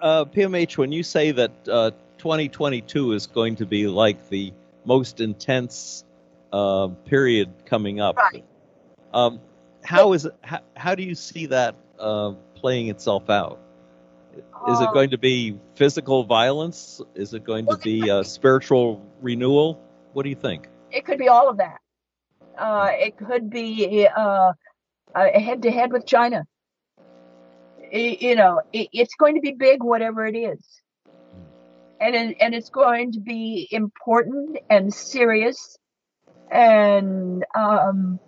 uh, 0.00 0.24
PMH, 0.24 0.76
when 0.76 0.92
you 0.92 1.02
say 1.02 1.30
that 1.32 1.52
uh, 1.68 1.90
2022 2.18 3.12
is 3.12 3.26
going 3.26 3.56
to 3.56 3.66
be 3.66 3.86
like 3.86 4.28
the 4.28 4.52
most 4.84 5.20
intense 5.20 6.04
uh, 6.52 6.88
period 7.06 7.50
coming 7.66 8.00
up, 8.00 8.16
right. 8.16 8.44
um, 9.12 9.40
how 9.82 10.12
is 10.12 10.26
it? 10.26 10.34
How, 10.42 10.60
how, 10.76 10.94
do 10.94 11.02
you 11.02 11.14
see 11.14 11.46
that 11.46 11.76
uh, 12.04 12.32
playing 12.54 12.88
itself 12.88 13.30
out? 13.30 13.60
Is 14.68 14.80
it 14.80 14.88
um, 14.88 14.94
going 14.94 15.10
to 15.10 15.18
be 15.18 15.58
physical 15.74 16.24
violence? 16.24 17.00
Is 17.14 17.34
it 17.34 17.44
going 17.44 17.66
to 17.66 17.76
be 17.78 18.08
a 18.08 18.22
spiritual 18.24 19.04
renewal? 19.22 19.80
What 20.12 20.24
do 20.24 20.28
you 20.28 20.36
think? 20.36 20.68
It 20.90 21.04
could 21.04 21.18
be 21.18 21.28
all 21.28 21.48
of 21.48 21.56
that. 21.58 21.78
Uh, 22.58 22.90
it 22.92 23.16
could 23.16 23.50
be 23.50 24.06
uh, 24.06 24.52
head 25.14 25.62
to 25.62 25.70
head 25.70 25.92
with 25.92 26.06
China. 26.06 26.44
It, 27.78 28.22
you 28.22 28.34
know, 28.36 28.60
it, 28.72 28.88
it's 28.92 29.14
going 29.14 29.36
to 29.36 29.40
be 29.40 29.52
big, 29.52 29.82
whatever 29.82 30.26
it 30.26 30.36
is, 30.36 30.60
and 32.00 32.14
it, 32.14 32.36
and 32.40 32.54
it's 32.54 32.70
going 32.70 33.12
to 33.12 33.20
be 33.20 33.68
important 33.70 34.58
and 34.68 34.92
serious, 34.92 35.78
and 36.50 37.44
um, 37.54 38.18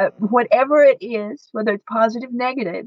uh, 0.00 0.10
whatever 0.16 0.82
it 0.82 0.98
is, 1.02 1.48
whether 1.52 1.72
it's 1.72 1.84
positive, 1.86 2.32
negative, 2.32 2.86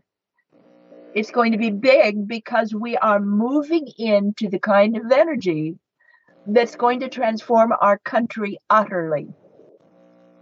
it's 1.14 1.30
going 1.30 1.52
to 1.52 1.60
be 1.60 1.70
big 1.70 2.28
because 2.28 2.74
we 2.74 2.98
are 2.98 3.20
moving 3.20 3.88
into 4.00 4.50
the 4.50 4.58
kind 4.58 4.98
of 4.98 5.12
energy 5.12 5.78
that's 6.48 6.76
going 6.76 7.02
to 7.02 7.10
transform 7.10 7.72
our 7.80 8.00
country 8.00 8.58
utterly. 8.68 9.28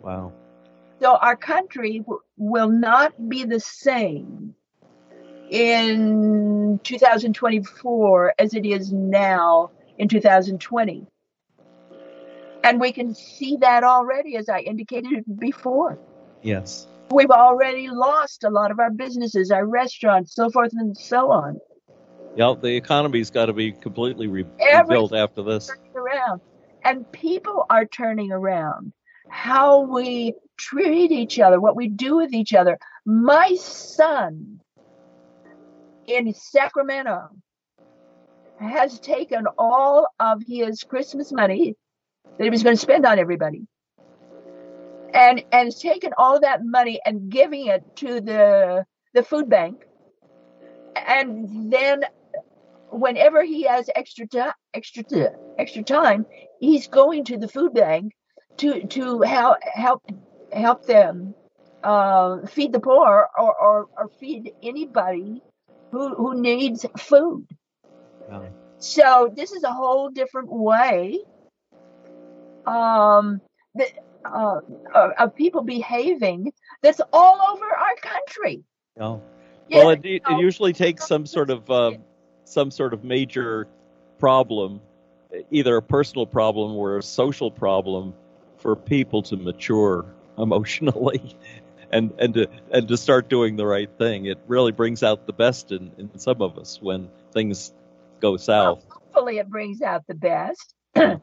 Wow. 0.02 0.32
So 1.02 1.18
our 1.18 1.36
country 1.36 2.00
w- 2.00 2.22
will 2.38 2.70
not 2.70 3.12
be 3.28 3.44
the 3.44 3.60
same 3.60 4.56
in 5.50 6.80
2024 6.84 8.34
as 8.40 8.54
it 8.54 8.66
is 8.66 8.94
now 8.94 9.72
in 9.98 10.08
2020. 10.08 11.06
And 12.64 12.80
we 12.80 12.94
can 12.94 13.14
see 13.14 13.58
that 13.58 13.84
already, 13.84 14.38
as 14.38 14.48
I 14.48 14.60
indicated 14.60 15.26
before. 15.38 16.00
Yes. 16.42 16.88
We've 17.12 17.30
already 17.30 17.90
lost 17.90 18.44
a 18.44 18.50
lot 18.50 18.72
of 18.72 18.80
our 18.80 18.90
businesses, 18.90 19.52
our 19.52 19.66
restaurants, 19.66 20.34
so 20.34 20.50
forth 20.50 20.72
and 20.74 20.96
so 20.98 21.32
on. 21.32 21.60
Yeah, 22.36 22.54
the 22.60 22.76
economy's 22.76 23.30
got 23.30 23.48
to 23.48 23.54
be 23.54 23.74
completely 23.74 24.28
re- 24.28 24.46
rebuilt 24.74 25.14
after 25.14 25.44
this. 25.44 25.70
Around. 25.94 26.42
And 26.84 27.12
people 27.12 27.66
are 27.70 27.86
turning 27.86 28.32
around. 28.32 28.94
How 29.28 29.82
we 29.82 30.34
treat 30.58 31.12
each 31.12 31.40
other, 31.40 31.60
what 31.60 31.76
we 31.76 31.90
do 31.90 32.16
with 32.18 32.34
each 32.34 32.54
other. 32.54 32.78
My 33.06 33.56
son 33.56 34.62
in 36.08 36.34
Sacramento 36.34 37.30
has 38.60 39.00
taken 39.00 39.46
all 39.58 40.08
of 40.20 40.42
his 40.48 40.84
Christmas 40.84 41.32
money 41.32 41.76
that 42.38 42.44
he 42.44 42.50
was 42.50 42.64
going 42.64 42.76
to 42.76 42.82
spend 42.82 43.06
on 43.06 43.20
everybody 43.20 43.68
and 45.14 45.44
and 45.52 45.76
taken 45.76 46.12
all 46.18 46.36
of 46.36 46.42
that 46.42 46.64
money 46.64 47.00
and 47.06 47.30
giving 47.30 47.68
it 47.68 47.84
to 47.98 48.22
the 48.22 48.86
the 49.14 49.24
food 49.24 49.50
bank. 49.50 49.84
And 50.96 51.72
then 51.72 52.04
whenever 52.90 53.44
he 53.44 53.64
has 53.64 53.90
extra 53.96 54.28
time 54.28 54.54
extra 54.74 55.04
extra 55.58 55.84
time 55.84 56.26
he's 56.60 56.88
going 56.88 57.24
to 57.26 57.38
the 57.38 57.48
food 57.48 57.74
bank 57.74 58.12
to 58.58 58.86
to 58.88 59.22
help 59.22 59.58
help 59.64 60.04
help 60.52 60.86
them 60.86 61.34
uh, 61.84 62.46
feed 62.48 62.74
the 62.74 62.80
poor 62.80 63.28
or, 63.38 63.62
or, 63.62 63.90
or, 63.98 64.10
feed 64.20 64.52
anybody 64.62 65.42
who, 65.92 66.14
who 66.16 66.40
needs 66.40 66.86
food. 66.98 67.48
So 68.78 69.32
this 69.36 69.52
is 69.52 69.64
a 69.64 69.74
whole 69.74 70.10
different 70.10 70.50
way. 70.52 71.20
Um, 72.66 73.42
that, 73.76 73.90
uh, 74.26 74.60
of 75.18 75.36
people 75.36 75.64
behaving 75.64 76.52
that's 76.82 77.02
all 77.14 77.40
over 77.54 77.66
our 77.66 77.96
country. 78.02 78.64
Oh. 79.00 79.22
Well, 79.70 79.90
it, 79.92 80.02
it, 80.04 80.22
usually 80.38 80.74
takes 80.74 81.08
some 81.08 81.26
sort 81.26 81.50
of 81.50 81.70
uh, 81.70 81.92
some 82.44 82.72
sort 82.72 82.94
of 82.94 83.06
major 83.06 83.68
problem, 84.20 84.82
either 85.50 85.78
a 85.78 85.82
personal 85.82 86.26
problem 86.26 86.76
or 86.76 86.98
a 86.98 87.04
social 87.04 87.50
problem, 87.50 88.14
for 88.58 88.76
people 88.76 89.22
to 89.24 89.38
mature 89.38 90.06
emotionally 90.38 91.38
and 91.92 92.14
and 92.20 92.34
to 92.34 92.48
and 92.72 92.88
to 92.88 92.98
start 92.98 93.30
doing 93.30 93.56
the 93.56 93.66
right 93.66 93.90
thing. 93.98 94.26
It 94.26 94.40
really 94.48 94.72
brings 94.72 95.04
out 95.04 95.26
the 95.26 95.34
best 95.34 95.72
in, 95.72 95.92
in 95.98 96.18
some 96.20 96.42
of 96.42 96.58
us 96.58 96.80
when 96.82 97.10
things 97.34 97.74
go 98.20 98.38
south. 98.38 98.84
hopefully 98.90 99.40
it 99.40 99.50
brings 99.50 99.82
out 99.82 100.06
the 100.08 100.14
best. 100.14 100.76
uh, 100.96 101.18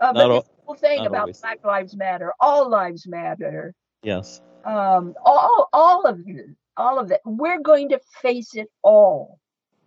but 0.00 0.28
this 0.28 0.44
whole 0.70 0.76
thing 0.78 1.06
about 1.06 1.20
always. 1.20 1.40
Black 1.40 1.64
Lives 1.64 1.96
Matter, 1.96 2.32
all 2.40 2.68
lives 2.68 3.06
matter, 3.06 3.74
Yes. 4.02 4.40
um, 4.64 5.14
all 5.24 5.68
all 5.72 6.06
of 6.06 6.20
it, 6.26 6.46
all 6.76 6.98
of 6.98 7.08
that. 7.08 7.20
We're 7.24 7.60
going 7.60 7.88
to 7.90 8.00
face 8.22 8.54
it 8.54 8.68
all, 8.82 9.38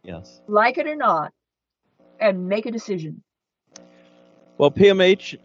Yes. 0.04 0.42
like 0.48 0.78
it 0.78 0.88
or 0.88 0.96
not, 0.96 1.32
and 2.20 2.48
make 2.48 2.66
a 2.66 2.72
decision. 2.72 3.24
Well, 4.58 4.72
PMH, 4.72 5.38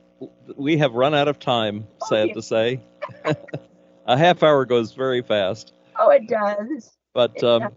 we 0.56 0.76
have 0.78 0.94
run 0.94 1.14
out 1.14 1.28
of 1.28 1.38
time, 1.38 1.86
sad 2.08 2.24
Okay. 2.24 2.32
to 2.34 2.42
say. 2.42 2.80
a 4.06 4.16
half 4.18 4.42
hour 4.42 4.64
goes 4.64 4.92
very 4.92 5.22
fast. 5.22 5.72
Oh, 5.98 6.10
it 6.10 6.28
does. 6.28 6.90
But 7.14 7.32
It 7.36 7.44
um, 7.44 7.62
does. 7.62 7.72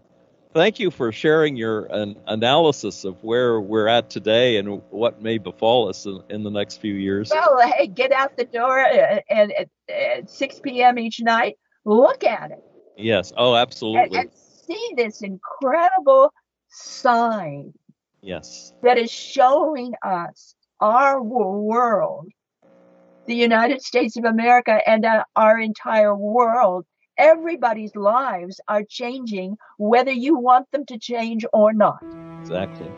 Thank 0.54 0.78
you 0.78 0.90
for 0.90 1.12
sharing 1.12 1.56
your 1.56 1.86
an 1.86 2.16
analysis 2.26 3.04
of 3.04 3.22
where 3.22 3.60
we're 3.60 3.88
at 3.88 4.10
today 4.10 4.56
and 4.56 4.82
what 4.90 5.22
may 5.22 5.38
befall 5.38 5.88
us 5.88 6.06
in, 6.06 6.22
in 6.30 6.42
the 6.42 6.50
next 6.50 6.80
few 6.80 6.94
years. 6.94 7.30
Well, 7.30 7.60
hey, 7.70 7.86
get 7.86 8.12
out 8.12 8.36
the 8.36 8.44
door 8.44 8.80
uh, 8.80 9.20
and 9.30 9.52
at, 9.52 9.68
at 9.88 10.30
6 10.30 10.60
p.m. 10.60 10.98
each 10.98 11.20
night, 11.20 11.56
look 11.84 12.24
at 12.24 12.50
it 12.50 12.62
Yes. 12.96 13.32
Oh, 13.36 13.54
absolutely. 13.56 14.18
and 14.18 14.30
see 14.32 14.94
this 14.96 15.22
incredible 15.22 16.32
sign 16.68 17.72
Yes. 18.20 18.72
that 18.82 18.98
is 18.98 19.10
showing 19.10 19.94
us 20.04 20.54
our 20.80 21.22
world, 21.22 22.28
the 23.26 23.34
United 23.34 23.82
States 23.82 24.16
of 24.16 24.24
America, 24.24 24.78
and 24.86 25.04
uh, 25.04 25.24
our 25.34 25.58
entire 25.58 26.14
world. 26.14 26.86
Everybody's 27.22 27.94
lives 27.94 28.60
are 28.66 28.82
changing, 28.82 29.56
whether 29.78 30.10
you 30.10 30.36
want 30.38 30.68
them 30.72 30.84
to 30.86 30.98
change 30.98 31.44
or 31.52 31.72
not. 31.72 32.02
Exactly. 32.40 32.90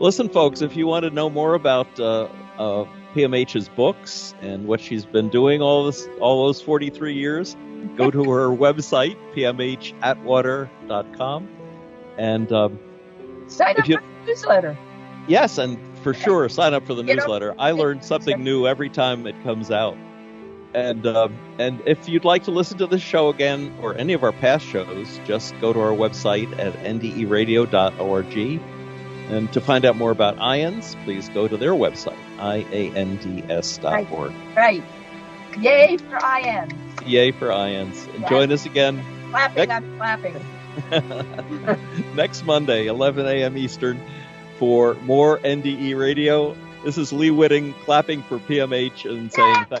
Listen, 0.00 0.28
folks, 0.28 0.60
if 0.60 0.76
you 0.76 0.88
want 0.88 1.04
to 1.04 1.10
know 1.10 1.30
more 1.30 1.54
about 1.54 2.00
uh, 2.00 2.26
uh, 2.58 2.84
PMH's 3.14 3.68
books 3.68 4.34
and 4.40 4.66
what 4.66 4.80
she's 4.80 5.06
been 5.06 5.28
doing 5.28 5.62
all 5.62 5.86
this, 5.86 6.08
all 6.20 6.46
those 6.46 6.60
43 6.60 7.14
years, 7.14 7.56
go 7.96 8.10
to 8.10 8.24
her 8.30 8.48
website, 8.48 9.16
pmhatwater.com. 9.36 11.48
And 12.18 12.52
um, 12.52 12.78
Sign 13.46 13.78
up 13.78 13.88
you- 13.88 13.96
for 13.98 14.02
the 14.02 14.26
newsletter. 14.26 14.76
yes, 15.28 15.58
and 15.58 15.78
for 16.02 16.12
sure, 16.14 16.48
sign 16.48 16.74
up 16.74 16.84
for 16.86 16.94
the 16.94 17.02
You 17.02 17.14
know, 17.14 17.22
newsletter. 17.22 17.54
I 17.58 17.70
learn 17.70 18.02
something 18.02 18.42
new 18.42 18.66
every 18.66 18.90
time 18.90 19.26
it 19.26 19.40
comes 19.44 19.70
out. 19.70 19.96
And 20.74 21.06
um, 21.06 21.34
and 21.58 21.82
if 21.86 22.08
you'd 22.08 22.24
like 22.24 22.44
to 22.44 22.50
listen 22.50 22.78
to 22.78 22.86
this 22.86 23.02
show 23.02 23.28
again 23.28 23.74
or 23.82 23.94
any 23.94 24.14
of 24.14 24.24
our 24.24 24.32
past 24.32 24.64
shows, 24.64 25.20
just 25.26 25.58
go 25.60 25.72
to 25.72 25.80
our 25.80 25.92
website 25.92 26.58
at 26.58 26.72
nderadio.org. 26.74 28.60
And 29.28 29.52
to 29.52 29.60
find 29.60 29.84
out 29.84 29.96
more 29.96 30.10
about 30.10 30.36
IANDS, 30.38 30.96
please 31.04 31.28
go 31.28 31.46
to 31.46 31.56
their 31.56 31.72
website, 31.72 32.16
iands.org. 32.38 34.32
Right. 34.56 34.82
Yay 35.60 35.96
for 35.98 36.18
IM. 36.38 36.68
Yay 37.06 37.30
for 37.32 37.48
IANDS. 37.48 38.14
And 38.14 38.26
join 38.28 38.50
us 38.52 38.66
again 38.66 39.02
Clapping, 39.32 39.68
Next- 39.68 39.72
I'm 39.72 39.96
clapping. 39.96 40.44
next 42.16 42.44
Monday, 42.44 42.86
11 42.86 43.24
a.m. 43.26 43.56
Eastern, 43.56 43.98
for 44.58 44.94
more 45.02 45.38
NDE 45.38 45.98
radio. 45.98 46.54
This 46.84 46.98
is 46.98 47.12
Lee 47.14 47.30
Witting 47.30 47.72
clapping 47.84 48.22
for 48.24 48.38
PMH 48.38 49.10
and 49.10 49.32
saying 49.32 49.64
th- 49.70 49.80